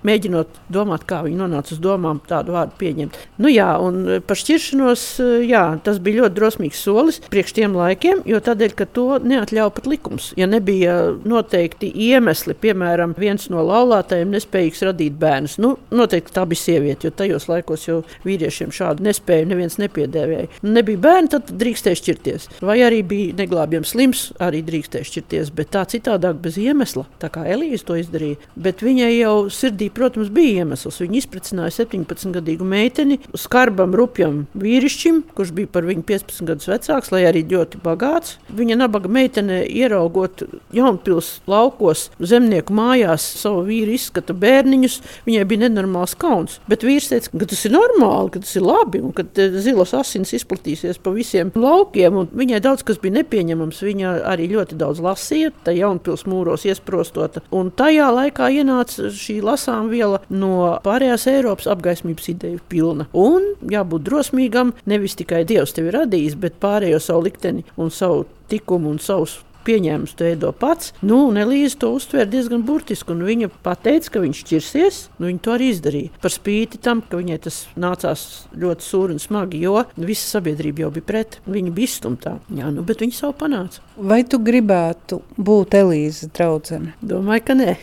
mēģinot 0.06 0.60
domāt, 0.72 1.04
kā 1.08 1.22
viņi 1.24 1.38
nonāca 1.40 1.74
uz 1.74 1.80
domām, 1.82 2.20
tādu 2.28 2.54
vārdu 2.54 2.76
pieņemt. 2.80 3.18
Nu, 3.42 3.50
jā, 3.50 3.68
un 3.82 4.22
par 4.26 4.38
šķiršanos 4.48 5.04
jā, 5.44 5.62
tas 5.84 5.98
bija 6.00 6.22
ļoti 6.22 6.36
drosmīgs 6.38 6.80
solis 6.80 7.20
priekš 7.28 7.54
tiem 7.58 7.76
laikiem, 7.76 8.22
jo 8.28 8.40
tādēļ, 8.44 8.74
ka 8.78 8.86
to 8.96 9.06
neatļauj 9.20 9.72
pat 9.76 9.88
likums. 9.90 10.30
Ja 10.38 10.48
nebija 10.48 10.94
noteikti 11.28 11.90
iemesli, 12.08 12.56
piemēram, 12.56 13.12
viens 13.18 13.48
no 13.52 13.62
laulātajiem 13.66 14.32
nespējīgs 14.32 14.84
radīt 14.88 15.18
bērnus, 15.20 15.58
nu, 15.60 15.74
noteikti 15.92 16.34
tā 16.36 16.46
bija 16.48 16.62
sieviete, 16.62 17.08
jo 17.08 17.16
tajos 17.18 17.48
laikos 17.50 17.84
jau 17.88 17.98
vīriešiem 18.24 18.72
šādu 18.74 19.04
nespēju 19.04 19.50
neviens 19.50 19.78
nepiedēvēja. 19.82 20.48
Nu, 20.62 20.72
nebija 20.78 21.02
bērni, 21.04 21.32
tad 21.34 21.52
drīkstēja 21.60 22.00
šķirties. 22.00 22.48
Vai 22.64 22.78
arī 22.86 23.02
bija 23.06 23.36
neglābjams 23.42 23.92
slims, 23.94 24.24
arī 24.44 24.62
drīkstēja 24.66 25.10
šķirties, 25.10 25.52
bet 25.58 25.72
tā 25.76 25.84
citādāk 25.92 26.40
bez 26.44 26.58
iemesla, 26.60 27.04
tā 27.20 27.30
kā 27.34 27.44
Elīze 27.48 27.84
to 27.88 27.98
izdarīja. 28.00 28.40
Bet 28.56 28.84
viņai 28.84 29.12
jau 29.12 29.36
sirdī 29.52 29.90
protams, 29.94 30.32
bija 30.34 30.64
iemesls. 30.64 31.00
Viņa 31.02 31.20
izpratināja 31.22 31.74
17-gadīgu 31.80 32.66
meiteni, 32.68 33.18
skarbam, 33.38 33.94
rupjam 33.98 34.27
vīrišķim, 34.58 35.22
kurš 35.36 35.52
bija 35.56 35.70
par 35.72 35.86
viņu 35.88 36.04
15 36.08 36.48
gadus 36.48 36.70
vecāks, 36.70 37.12
lai 37.14 37.24
arī 37.28 37.44
ļoti 37.48 37.80
bagāts. 37.84 38.36
Viņa 38.58 38.78
nabaga 38.80 39.10
meitene, 39.12 39.60
ieraugot 39.66 40.44
Jaunpils 40.74 41.38
laukos, 41.50 42.08
zemnieku 42.18 42.74
mājās, 42.76 43.24
savu 43.42 43.64
vīru 43.68 43.94
izskata 43.96 44.36
bērniņus, 44.36 45.00
viņai 45.28 45.46
bija 45.48 45.64
nenormāls 45.66 46.16
kauns. 46.18 46.58
Bet 46.70 46.86
vīrs 46.86 47.10
teica, 47.12 47.32
ka 47.32 47.48
tas 47.50 47.64
ir 47.68 47.74
normāli, 47.74 48.32
ka 48.34 48.42
tas 48.44 48.54
ir 48.58 48.66
labi 48.66 49.02
un 49.04 49.14
ka 49.16 49.26
zilas 49.58 49.94
asins 49.96 50.34
izplatīsies 50.36 51.00
pa 51.02 51.12
visiem 51.14 51.52
laukiem. 51.56 52.22
Viņai 52.38 52.62
daudz 52.64 52.84
kas 52.86 53.00
bija 53.02 53.18
nepieņemams. 53.20 53.82
Viņa 53.88 54.14
arī 54.28 54.48
ļoti 54.52 54.78
daudz 54.80 55.02
lasīja, 55.04 55.52
tā 55.64 55.74
Jaunpils 55.76 56.26
mūros 56.28 56.66
iesprostota. 56.68 57.42
Un 57.54 57.70
tajā 57.74 58.08
laikā 58.14 58.50
ienāca 58.60 59.10
šī 59.14 59.38
lasāmā 59.44 59.88
viela 59.92 60.22
no 60.30 60.78
pārējās 60.84 61.28
Eiropas 61.32 61.68
apgaismības 61.70 62.30
ideju 62.34 62.62
pilna. 62.70 63.08
Un 63.16 63.52
jābūt 63.70 64.06
drosmīgam, 64.18 64.74
nevis 64.90 65.16
tikai 65.18 65.44
Dievs 65.48 65.76
tevi 65.76 65.94
radījis, 65.94 66.38
bet 66.42 66.58
pārējo 66.62 66.98
savu 67.02 67.28
likteni 67.28 67.66
un 67.78 67.92
savu 67.94 68.26
tikumu 68.50 68.90
un 68.90 68.98
savus 69.02 69.42
pieņēmusi, 69.68 70.14
to 70.16 70.24
ēdo 70.24 70.50
pats. 70.56 70.94
Nu, 71.04 71.18
Elīze 71.36 71.76
to 71.82 71.90
uztvēra 71.98 72.28
diezgan 72.30 72.62
burtiski, 72.64 73.12
un 73.12 73.26
viņa 73.26 73.50
pateica, 73.64 74.14
ka 74.14 74.22
viņš 74.22 74.40
šķirsies. 74.40 75.00
Nu, 75.18 75.28
viņa 75.28 75.42
to 75.44 75.52
arī 75.52 75.68
izdarīja. 75.74 76.12
Par 76.22 76.32
spīti 76.32 76.80
tam, 76.80 77.02
ka 77.04 77.20
viņai 77.20 77.38
tas 77.44 77.60
nācās 77.76 78.24
ļoti 78.56 78.86
sūri 78.86 79.18
un 79.18 79.20
smagi, 79.22 79.60
jo 79.66 79.82
visa 79.98 80.38
sabiedrība 80.38 80.86
jau 80.86 80.92
bija 80.96 81.08
pret. 81.10 81.38
Viņa 81.44 81.74
bija 81.76 81.90
izstumtā. 81.92 82.38
Jā, 82.48 82.72
nu, 82.72 82.86
bet 82.88 83.04
viņa 83.04 83.18
savu 83.18 83.36
panāca. 83.44 83.84
Vai 83.98 84.22
tu 84.24 84.40
gribētu 84.40 85.20
būt 85.36 85.76
Elīzes 85.82 86.32
draudzene? 86.32 86.96
Domāju, 87.04 87.48
ka 87.50 87.58
nē. 87.58 87.76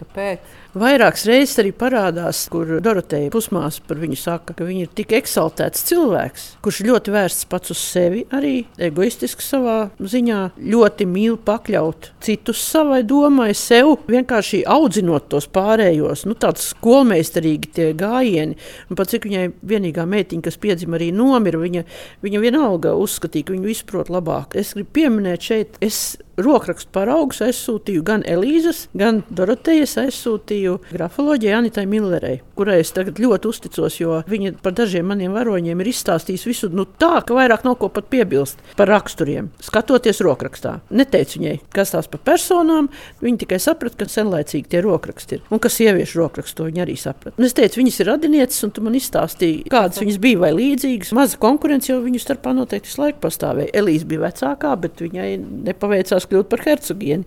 Kāpēc? 0.00 0.56
Vairākas 0.76 1.22
reizes 1.24 1.56
arī 1.62 1.70
parādās, 1.72 2.42
kur 2.52 2.68
Doroteja 2.84 3.30
pusmāsa 3.32 3.80
par 3.88 3.96
viņu 3.96 4.16
saka, 4.20 4.52
ka 4.58 4.66
viņa 4.66 4.82
ir 4.84 4.90
tik 4.98 5.14
eksaltēts 5.16 5.86
cilvēks, 5.88 6.44
kurš 6.64 6.82
ļoti 6.84 7.14
vērsts 7.14 7.46
pats 7.48 7.72
uz 7.72 7.80
sevi, 7.80 8.26
arī 8.36 8.66
egoistisks 8.76 9.48
savā 9.54 9.76
ziņā, 9.96 10.40
ļoti 10.60 11.06
mīl 11.08 11.38
pakļaut 11.48 12.10
citus 12.26 12.60
savai 12.60 13.00
domai, 13.08 13.54
sev 13.56 13.94
vienkārši 14.10 14.66
audzinot 14.76 15.30
tos 15.32 15.48
pārējos. 15.48 16.26
Nu, 16.28 16.36
tāds 16.36 16.68
skolmeistarīgi 16.74 17.72
tie 17.78 17.88
gājieni, 17.96 18.60
un 18.90 19.00
pat 19.00 19.14
cik 19.14 19.30
viņai 19.30 19.48
vienīgā 19.64 20.04
meitiņa, 20.12 20.44
kas 20.44 20.60
piedzima 20.60 21.00
arī 21.00 21.08
nomira, 21.16 21.62
viņa, 21.64 21.86
viņa 22.26 22.44
vienalga 22.44 22.92
uzskatīja, 23.00 23.48
ka 23.48 23.56
viņu 23.56 23.72
izprot 23.72 24.12
labāk. 24.12 24.60
Es 24.60 24.76
gribu 24.76 24.92
pieminēt 25.00 25.48
šeit, 25.48 25.80
es 25.80 26.18
rokrakstu 26.40 26.92
paraugus 26.94 27.40
aizsūtīju 27.46 28.04
gan 28.06 28.24
Elīzes, 28.28 28.86
gan 28.96 29.22
Dorotejas 29.30 29.96
aizsūtīju 30.02 30.78
grafoloģijai 30.92 31.56
Anitai 31.60 31.86
Millerei, 31.90 32.40
kurai 32.58 32.80
es 32.82 32.92
tagad 32.96 33.20
ļoti 33.22 33.50
uzticos, 33.50 33.98
jo 34.00 34.20
viņa 34.28 34.56
par 34.64 34.76
dažiem 34.76 35.08
maniem 35.08 35.34
varoņiem 35.36 35.80
ir 35.82 35.90
izstāstījusi 35.92 36.50
visu 36.50 36.70
nu, 36.74 36.86
tā, 37.00 37.20
ka 37.26 37.36
vairāk 37.36 37.64
nav 37.66 37.78
ko 37.80 37.90
pat 37.92 38.10
piebilst 38.12 38.60
par 38.78 38.90
raksturiem. 38.92 39.50
Skatoties 39.64 40.20
rokrakstā, 40.24 40.78
neteicu 40.90 41.40
viņai, 41.40 41.56
kas 41.74 41.94
tās 41.94 42.10
par 42.12 42.22
personām, 42.26 42.90
viņa 43.24 43.42
tikai 43.44 43.60
saprata, 43.62 44.02
ka 44.02 44.10
senlaicīgi 44.12 44.70
tie 44.72 44.82
rokraksti 44.84 45.38
ir 45.38 45.46
un 45.50 45.62
ka 45.62 45.70
sieviešu 45.72 46.20
rokrakstu 46.20 46.68
viņa 46.68 46.84
arī 46.84 46.96
saprata. 47.00 47.36
Un 47.40 47.48
es 47.48 47.56
teicu, 47.56 47.80
viņas 47.80 48.00
ir 48.02 48.10
radinieces, 48.10 48.62
un 48.66 48.72
tu 48.76 48.84
man 48.84 48.96
izstāstīji, 48.98 49.64
kādas 49.72 50.00
viņas 50.02 50.20
bija 50.22 50.42
vai 50.44 50.52
līdzīgas. 50.56 51.12
Maza 51.16 51.40
konkurence 51.40 51.90
jau 51.90 51.98
viņu 52.04 52.20
starpā 52.22 52.52
noteikti 52.56 52.90
visu 52.90 53.02
laiku 53.02 53.22
pastāvēja. 53.24 53.72
Elīze 53.80 54.08
bija 54.08 54.24
vecākā, 54.26 54.72
bet 54.82 55.02
viņai 55.04 55.30
nepaveicās 55.68 56.25
vēlējās 56.26 56.30
kļūt 56.30 56.48
par 56.50 56.62
hercogieni. 56.66 57.24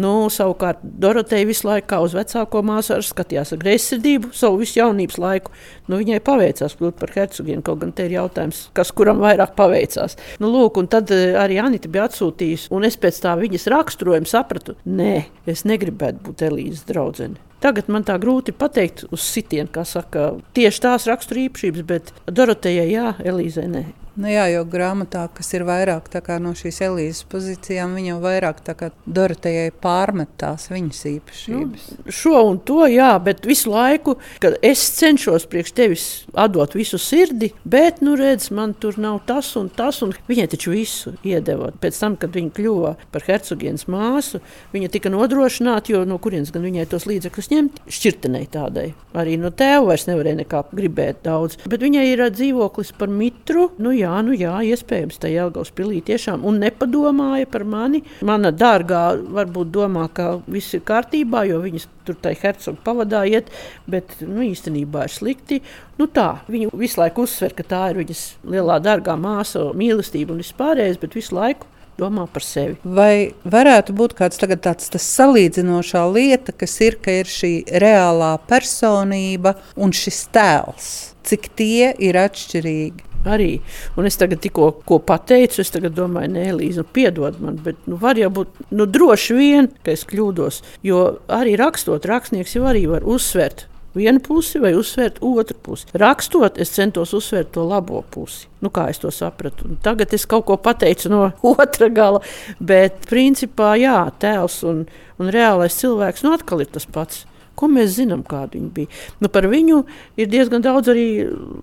Nu, 0.00 0.30
savukārt 0.30 0.80
Doroteja 0.82 1.46
visu 1.46 1.66
laiku 1.66 2.04
uz 2.04 2.14
vecāko 2.14 2.62
māsu 2.62 3.00
skatījās 3.02 3.52
ar 3.52 3.58
greizsirdību 3.58 4.32
savu 4.32 4.60
visu 4.60 4.78
jaunības 4.78 5.18
laiku. 5.18 5.50
Nu, 5.88 5.98
viņai 5.98 6.20
paveicās 6.22 6.76
kļūt 6.78 6.98
par 6.98 7.10
hercogieni, 7.14 7.62
kaut 7.62 7.80
gan 7.80 7.92
te 7.92 8.06
ir 8.06 8.16
jautājums, 8.16 8.70
kas 8.72 8.92
kuram 8.92 9.20
vairāk 9.20 9.54
paveicās. 9.56 10.16
Nu, 10.40 10.50
lūk, 10.50 10.78
un 10.78 10.88
tad 10.88 11.10
eh, 11.10 11.34
arī 11.34 11.58
Anita 11.60 11.88
bija 11.88 12.08
atsūtījusi, 12.08 12.70
un 12.70 12.84
es 12.84 12.96
pēc 12.96 13.20
tā 13.20 13.36
viņas 13.36 13.68
raksturojuma 13.70 14.30
sapratu, 14.30 14.76
nē, 14.86 15.26
es 15.50 15.66
negribētu 15.66 16.22
būt 16.28 16.46
Elīzes 16.46 16.86
draudzene. 16.88 17.40
Tagad 17.60 17.90
man 17.92 18.06
tā 18.08 18.14
grūti 18.16 18.54
pateikt 18.56 19.04
uz 19.12 19.20
sitienu, 19.20 19.68
kā 19.68 19.82
saka, 19.84 20.30
tieši 20.56 20.80
tās 20.86 21.04
raksturīpašības, 21.10 21.82
bet 21.84 22.14
Dorotejai 22.24 22.86
jā, 22.88 23.10
Elīzei 23.20 23.66
nē. 23.68 23.84
Nu 24.20 24.28
jā, 24.28 24.44
jo 24.52 24.66
grāmatā, 24.68 25.22
kas 25.32 25.48
ir 25.56 25.64
vairāk 25.64 26.10
no 26.44 26.52
šīs 26.56 26.80
Elīzes 26.84 27.24
pozīcijām, 27.30 27.94
viņa 27.96 28.10
jau 28.10 28.18
vairāk 28.20 28.58
Dorotejai 29.06 29.70
pārmet 29.80 30.34
tās 30.36 30.68
viņas 30.68 31.00
īpašības. 31.08 31.86
Nu, 31.96 32.12
šo 32.12 32.42
un 32.50 32.58
to, 32.60 32.82
jā, 32.90 33.14
bet 33.24 33.46
visu 33.48 33.72
laiku, 33.72 34.18
kad 34.42 34.58
es 34.60 34.82
cenšos 34.98 35.46
priekš 35.48 35.72
tevis 35.72 36.04
atdot 36.34 36.76
visu 36.76 37.00
sirdi, 37.00 37.52
bet, 37.64 38.02
nu, 38.04 38.12
redz, 38.18 38.50
man 38.52 38.74
tur 38.76 38.98
nav 39.00 39.22
tas 39.28 39.54
un 39.56 39.70
tas, 39.72 40.02
un 40.04 40.12
viņai 40.28 40.48
taču 40.52 40.74
visu 40.74 41.14
iedeva. 41.24 41.70
Pēc 41.80 42.02
tam, 42.02 42.18
kad 42.20 42.36
viņa 42.36 42.52
kļuva 42.58 42.92
par 43.14 43.24
hercogienes 43.24 43.86
māsu, 43.88 44.42
viņa 44.74 44.92
tika 44.92 45.12
nodrošināta, 45.14 45.94
jo 45.94 46.04
no 46.04 46.20
kurienes 46.20 46.52
gan 46.52 46.66
viņai 46.68 46.88
tos 46.92 47.08
līdzekļus 47.08 47.50
ņemt, 47.54 47.80
šķirtenei 47.88 48.44
tādai. 48.52 48.90
Arī 49.16 49.40
no 49.40 49.48
tēva 49.48 49.88
vairs 49.94 50.06
nevarēja 50.10 50.42
nekā 50.44 50.62
gribēt 50.76 51.24
daudz, 51.24 51.56
bet 51.64 51.82
viņai 51.82 52.06
ir 52.12 52.26
dzīvoklis 52.36 52.92
par 53.00 53.10
mitru. 53.10 53.70
Nu, 53.80 53.94
jā, 53.96 54.09
jā, 54.10 54.22
nu 54.26 54.34
jā, 54.36 54.52
iespējams, 54.72 55.18
tā 55.20 55.30
Jelgavas 55.30 55.70
pilī 55.74 56.00
tiešām 56.04 56.44
un 56.46 56.60
nepadomāja 56.62 57.48
par 57.50 57.64
mani. 57.64 58.02
Mana 58.26 58.50
dārgā 58.52 59.16
varbūt 59.20 59.70
domā, 59.74 60.08
ka 60.12 60.40
viss 60.50 60.74
ir 60.74 60.84
kārtībā, 60.86 61.44
jo 61.48 61.60
viņas 61.62 61.88
tur 62.06 62.18
tai 62.20 62.34
hercogu 62.38 62.80
pavadā 62.84 63.24
iet, 63.28 63.50
bet 63.90 64.18
nu, 64.24 64.42
īstenībā 64.46 65.06
ir 65.06 65.14
slikti. 65.14 65.60
Nu, 66.00 66.08
tā, 66.08 66.40
viņa 66.50 66.72
visu 66.74 67.00
laiku 67.00 67.26
uzsver, 67.26 67.54
ka 67.54 67.66
tā 67.66 67.82
ir 67.92 68.00
viņas 68.02 68.24
lielā 68.50 68.80
dārgā 68.82 69.16
māsa, 69.20 69.70
mīlestība 69.76 70.34
un 70.34 70.42
vispārējais, 70.42 71.00
bet 71.02 71.18
visu 71.18 71.36
laiku 71.36 71.68
domā 72.00 72.24
par 72.32 72.44
sevi. 72.44 72.78
Vai 72.84 73.34
varētu 73.44 73.94
būt 73.96 74.16
kāds 74.18 74.40
tāds 74.40 74.90
salīdzinošā 75.04 76.06
lieta, 76.14 76.56
kas 76.56 76.78
ir, 76.86 76.96
ka 77.02 77.20
ir 77.20 77.28
šī 77.28 77.52
reālā 77.82 78.32
personība 78.48 79.58
un 79.76 79.92
šis 79.92 80.24
tēls? 80.32 80.90
Cik 81.28 81.52
tie 81.58 81.92
ir 82.00 82.16
atšķirīgi? 82.16 83.09
Arī. 83.28 83.50
Un 83.98 84.08
es 84.08 84.18
tagad 84.20 84.42
tikko 84.44 85.00
pateicu, 85.06 85.60
es 85.62 85.72
domāju, 85.72 86.32
nē, 86.36 86.46
Līza, 86.56 86.84
nu, 86.84 86.92
piedod 86.94 87.40
man, 87.40 87.58
bet 87.64 87.80
nu, 87.90 87.98
var 88.00 88.18
jau 88.20 88.30
būt 88.40 88.70
nu, 88.70 88.86
droši 88.86 89.36
vien, 89.36 89.70
ka 89.84 89.92
es 89.92 90.06
kļūdos. 90.08 90.62
Jo 90.86 91.20
arī 91.28 91.56
rakstot, 91.60 92.08
rakstnieks 92.08 92.56
jau 92.56 92.64
arī 92.70 92.86
var 92.90 93.06
uzsvērt. 93.06 93.66
Vienu 93.94 94.20
pusi 94.22 94.60
vai 94.62 94.70
uzsvērt 94.78 95.16
otru 95.26 95.56
pusi. 95.66 95.88
Rakstot, 95.98 96.60
es 96.62 96.70
centos 96.70 97.10
uzsvērt 97.16 97.50
to 97.56 97.64
labo 97.66 98.04
pusi. 98.14 98.46
Nu, 98.62 98.70
kā 98.70 98.84
es 98.92 99.00
to 99.02 99.10
sapratu? 99.10 99.66
Un 99.66 99.80
tagad 99.82 100.14
es 100.14 100.28
kaut 100.30 100.46
ko 100.46 100.56
pateicu 100.62 101.10
no 101.10 101.24
otra 101.56 101.88
gala, 101.90 102.20
bet 102.62 103.08
principā 103.10 103.72
jā, 103.80 103.98
tēls 104.22 104.60
un, 104.68 104.84
un 105.18 105.34
reālais 105.34 105.74
cilvēks 105.80 106.22
nu 106.22 106.36
atkal 106.36 106.62
ir 106.62 106.70
tas 106.70 106.86
pats. 106.86 107.24
Ko 107.60 107.68
mēs 107.68 107.92
zinām, 107.98 108.22
kāda 108.24 108.56
viņa 108.56 108.70
bija? 108.72 108.88
Nu, 109.20 109.28
par 109.28 109.44
viņu 109.50 109.82
ir 110.16 110.30
diezgan 110.32 110.64
daudz 110.64 110.88
arī 110.88 111.06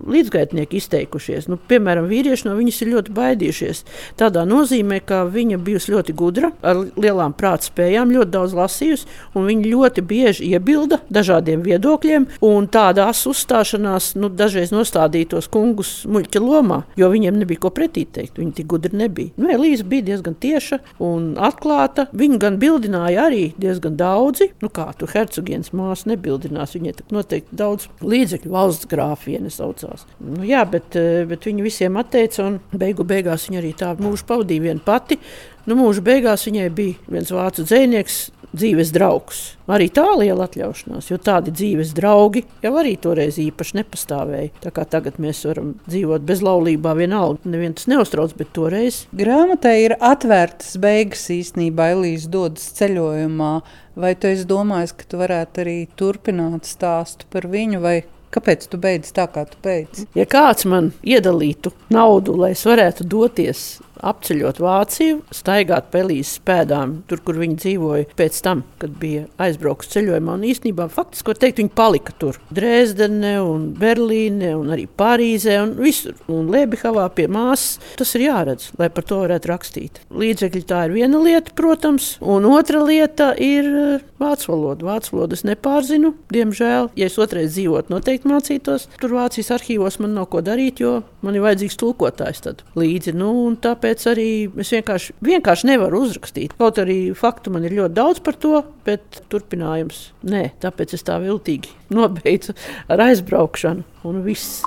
līdzgaitnieki 0.06 0.78
izteikušies. 0.78 1.48
Nu, 1.50 1.58
piemēram, 1.58 2.06
vīrieši 2.06 2.46
no 2.46 2.54
viņas 2.54 2.78
ir 2.84 2.92
ļoti 2.92 3.14
baidījušies. 3.16 3.82
Tādā 4.20 4.44
nozīmē, 4.46 5.00
ka 5.02 5.24
viņa 5.26 5.58
bijusi 5.66 5.92
ļoti 5.96 6.14
gudra, 6.18 6.52
ar 6.62 6.84
lielām 6.94 7.34
prāta 7.34 7.66
spējām, 7.66 8.12
ļoti 8.14 8.34
daudz 8.36 8.54
lasījusi, 8.54 9.08
un 9.34 9.48
viņa 9.50 9.72
ļoti 9.72 10.04
bieži 10.06 10.52
iebilda 10.52 11.00
dažādiem 11.10 11.64
viedokļiem, 11.66 12.28
tādās 12.70 13.24
uzstāšanās 13.26 14.12
nu, 14.20 14.30
dažreiz 14.30 14.70
nostādītos 14.74 15.50
kungus 15.50 16.04
muļķa 16.06 16.44
lomā, 16.44 16.82
jo 17.00 17.10
viņiem 17.10 17.42
nebija 17.42 17.64
ko 17.64 17.72
pretī 17.74 18.04
teikt. 18.06 18.38
Viņa 18.38 18.60
tik 18.60 18.70
gudra 18.70 18.94
nebija. 19.02 19.34
Nu, 19.40 19.50
Elīze 19.50 19.86
bija 19.88 20.06
diezgan 20.12 20.38
tieša 20.38 20.78
un 21.02 21.32
atklāta. 21.42 22.06
Viņu 22.14 22.38
gan 22.42 22.58
bildināja 22.62 23.26
arī 23.26 23.48
diezgan 23.58 23.98
daudzi, 23.98 24.52
nu, 24.62 24.70
kā 24.70 24.90
tu 24.98 25.08
hercogienes 25.10 25.72
māte 25.72 25.87
māsa 25.88 26.10
nebildinās. 26.12 26.76
Viņai 26.76 26.94
noteikti 27.14 27.58
daudz 27.58 27.88
līdzekļu 28.04 28.52
valsts 28.52 28.88
grāfiene 28.90 29.52
saucās. 29.52 30.06
Nu, 30.20 30.44
jā, 30.46 30.62
bet, 30.70 30.96
eh, 30.96 31.24
bet 31.28 31.48
viņi 31.48 31.64
visiem 31.64 31.96
atteica, 32.00 32.44
un 32.46 32.60
beigu 32.72 33.06
beigās 33.08 33.48
viņa 33.48 33.62
arī 33.62 33.74
tā 33.74 33.94
mūžu 33.98 34.28
pavadīja 34.28 34.68
viena 34.68 34.84
pati. 34.84 35.18
Nu, 35.66 35.76
mūža 35.76 36.00
beigās 36.04 36.46
viņai 36.48 36.68
bija 36.72 36.94
viens 37.08 37.30
vācu 37.34 37.64
dzinieks, 37.64 38.30
dzīves 38.58 38.92
draugs. 38.94 39.40
Arī 39.68 39.88
tā 39.92 40.06
liela 40.16 40.46
atļaušanās, 40.48 41.10
jo 41.10 41.18
tādi 41.20 41.52
dzīves 41.54 41.92
draugi 41.96 42.44
jau 42.64 42.72
arī 42.80 42.94
toreiz 43.00 43.38
īpaši 43.42 43.78
nepastāvēja. 43.80 44.52
Tā 44.64 44.72
kā 44.74 44.86
tagad 44.88 45.20
mēs 45.22 45.44
varam 45.48 45.74
dzīvot 45.86 46.24
bez 46.28 46.44
laulībā, 46.44 46.94
vienalga, 46.98 47.42
neviens 47.48 47.80
tas 47.80 47.90
neuztrauc, 47.92 48.34
bet 48.38 48.54
toreiz. 48.56 49.02
Grāmatai 49.16 49.76
ir 49.86 49.96
atvērtas 50.00 50.78
beigas 50.80 51.28
īstenībā, 51.34 51.92
Elīze 51.96 52.30
dodas 52.32 52.70
ceļojumā. 52.78 53.52
Vai 53.98 54.12
tu 54.14 54.30
domāji, 54.46 54.94
ka 54.94 55.08
tu 55.10 55.18
varētu 55.18 55.64
arī 55.64 55.80
turpināt 55.98 56.68
stāstu 56.70 57.26
par 57.32 57.48
viņu? 57.50 57.82
Kāpēc 58.28 58.66
tu 58.68 58.76
beidz 58.80 59.08
tā, 59.16 59.24
kā 59.32 59.46
tu 59.48 59.56
beidz? 59.64 60.04
Ja 60.16 60.26
kāds 60.28 60.66
man 60.68 60.90
iedalītu 61.00 61.72
naudu, 61.94 62.34
lai 62.36 62.52
es 62.52 62.64
varētu 62.68 63.06
doties 63.08 63.62
apceļot 64.06 64.60
Vāciju, 64.62 65.20
staigāt 65.34 65.90
pelīs 65.92 66.36
pēdām, 66.46 66.98
tur, 67.10 67.22
kur 67.24 67.38
viņi 67.40 67.58
dzīvoja 67.62 68.08
pēc 68.18 68.40
tam, 68.44 68.64
kad 68.82 68.94
bija 69.00 69.26
aizbraukusi 69.42 69.94
ceļojumā. 69.96 70.36
Un 70.38 70.46
īstenībā, 70.48 70.88
faktiski, 70.92 71.32
var 71.32 71.40
teikt, 71.42 71.62
viņi 71.62 71.74
palika 71.78 72.14
tur. 72.20 72.38
Dresdenē, 72.54 73.34
un 73.44 73.68
Berlīnē, 73.78 74.52
un 74.58 74.72
arī 74.74 74.88
Parīzē, 74.88 75.58
un 75.64 75.74
visur. 75.78 76.16
Un 76.32 76.50
Liebihavā 76.52 77.06
pie 77.16 77.28
māsas. 77.32 77.78
Tas 77.98 78.14
ir 78.16 78.26
jāredz, 78.28 78.70
lai 78.78 78.90
par 78.94 79.06
to 79.08 79.20
varētu 79.22 79.50
rakstīt. 79.50 80.00
Līdzekļi 80.14 80.64
tā 80.68 80.84
ir 80.88 80.96
viena 80.96 81.20
lieta, 81.22 81.54
protams, 81.58 82.14
un 82.20 82.46
otra 82.48 82.82
lieta 82.86 83.30
ir 83.34 83.68
eh, 83.68 84.06
vācu 84.20 84.52
valoda. 84.52 84.88
Vācu 84.88 85.16
valodu 85.16 85.38
es 85.38 85.44
nepārzinu, 85.48 86.14
diemžēl. 86.34 86.92
Ja 86.98 87.08
es 87.08 87.18
otrais 87.20 87.52
dzīvotu, 87.54 87.92
noteikti 87.94 88.30
mācītos. 88.30 88.88
Tur 89.00 89.16
Vācijas 89.18 89.52
arhīvos 89.58 90.00
man 90.02 90.16
nav 90.18 90.28
ko 90.32 90.42
darīt, 90.44 90.82
jo 90.82 91.00
man 91.24 91.36
ir 91.36 91.44
vajadzīgs 91.44 91.78
tulkotājs 91.80 92.44
tad 92.44 92.64
līdzi. 92.78 93.14
Nu, 93.18 93.32
tāpēc 93.62 93.87
tāpēc 93.88 94.04
arī 94.10 94.30
es 94.60 94.70
vienkārši, 94.74 95.14
vienkārši 95.24 95.68
nevaru 95.70 96.02
uzrakstīt. 96.04 96.52
Kaut 96.58 96.78
arī 96.82 97.14
faktu 97.16 97.52
man 97.54 97.64
ir 97.64 97.72
ļoti 97.72 97.94
daudz 97.96 98.20
par 98.20 98.36
to, 98.36 98.60
bet 98.84 99.22
turpinājums 99.32 100.12
nē. 100.28 100.50
Tāpēc 100.60 100.92
es 100.98 101.06
tā 101.06 101.16
viltīgi 101.22 101.72
nobeidzu 101.96 102.52
ar 102.88 103.06
aizbraukšanu 103.08 104.04
un 104.04 104.22
viss. 104.26 104.60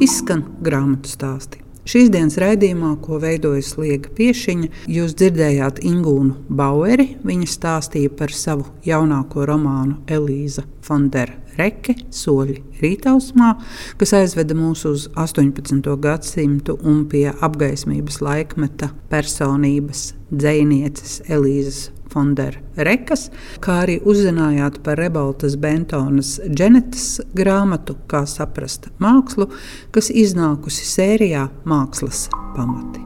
Izskan 0.00 0.46
grāmatu 0.64 1.12
stāstī. 1.12 1.60
Šīs 1.86 2.08
dienas 2.10 2.34
raidījumā, 2.42 2.96
ko 2.98 3.20
veidojas 3.22 3.76
Liega 3.78 4.10
Piešiņa, 4.16 4.72
jūs 4.90 5.12
dzirdējāt 5.20 5.84
Ingūnu 5.86 6.48
Baueri. 6.48 7.12
Viņa 7.22 7.46
stāstīja 7.52 8.10
par 8.16 8.34
savu 8.34 8.66
jaunāko 8.88 9.46
romānu 9.46 10.00
Elīza 10.10 10.66
Fondera 10.82 11.36
Reke, 11.56 11.96
soļi 12.12 12.58
rītausmā, 12.82 13.54
kas 14.00 14.12
aizveda 14.18 14.56
mūs 14.58 14.84
uz 14.88 15.08
18. 15.16 15.80
gadsimtu 16.02 16.76
un 16.84 17.04
pie 17.10 17.26
apgaismības 17.32 18.20
laikmeta 18.24 18.92
personības 19.12 20.10
dzinieces 20.30 21.22
Elīzes 21.32 21.86
Rekas, 22.16 23.26
kā 23.60 23.82
arī 23.84 23.98
uzzinājāt 24.00 24.78
par 24.84 24.96
Rebaltas 24.96 25.56
Bentonas 25.60 26.38
Dženetas 26.48 27.20
grāmatu, 27.36 27.96
kā 28.08 28.24
saprast 28.24 28.88
mākslu, 28.98 29.50
kas 29.92 30.08
iznākusi 30.08 30.86
sērijā 30.88 31.48
Mākslas 31.68 32.28
pamati. 32.56 33.02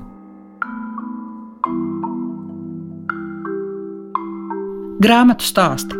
Grāmatu 5.00 5.48
stāsti 5.48 5.99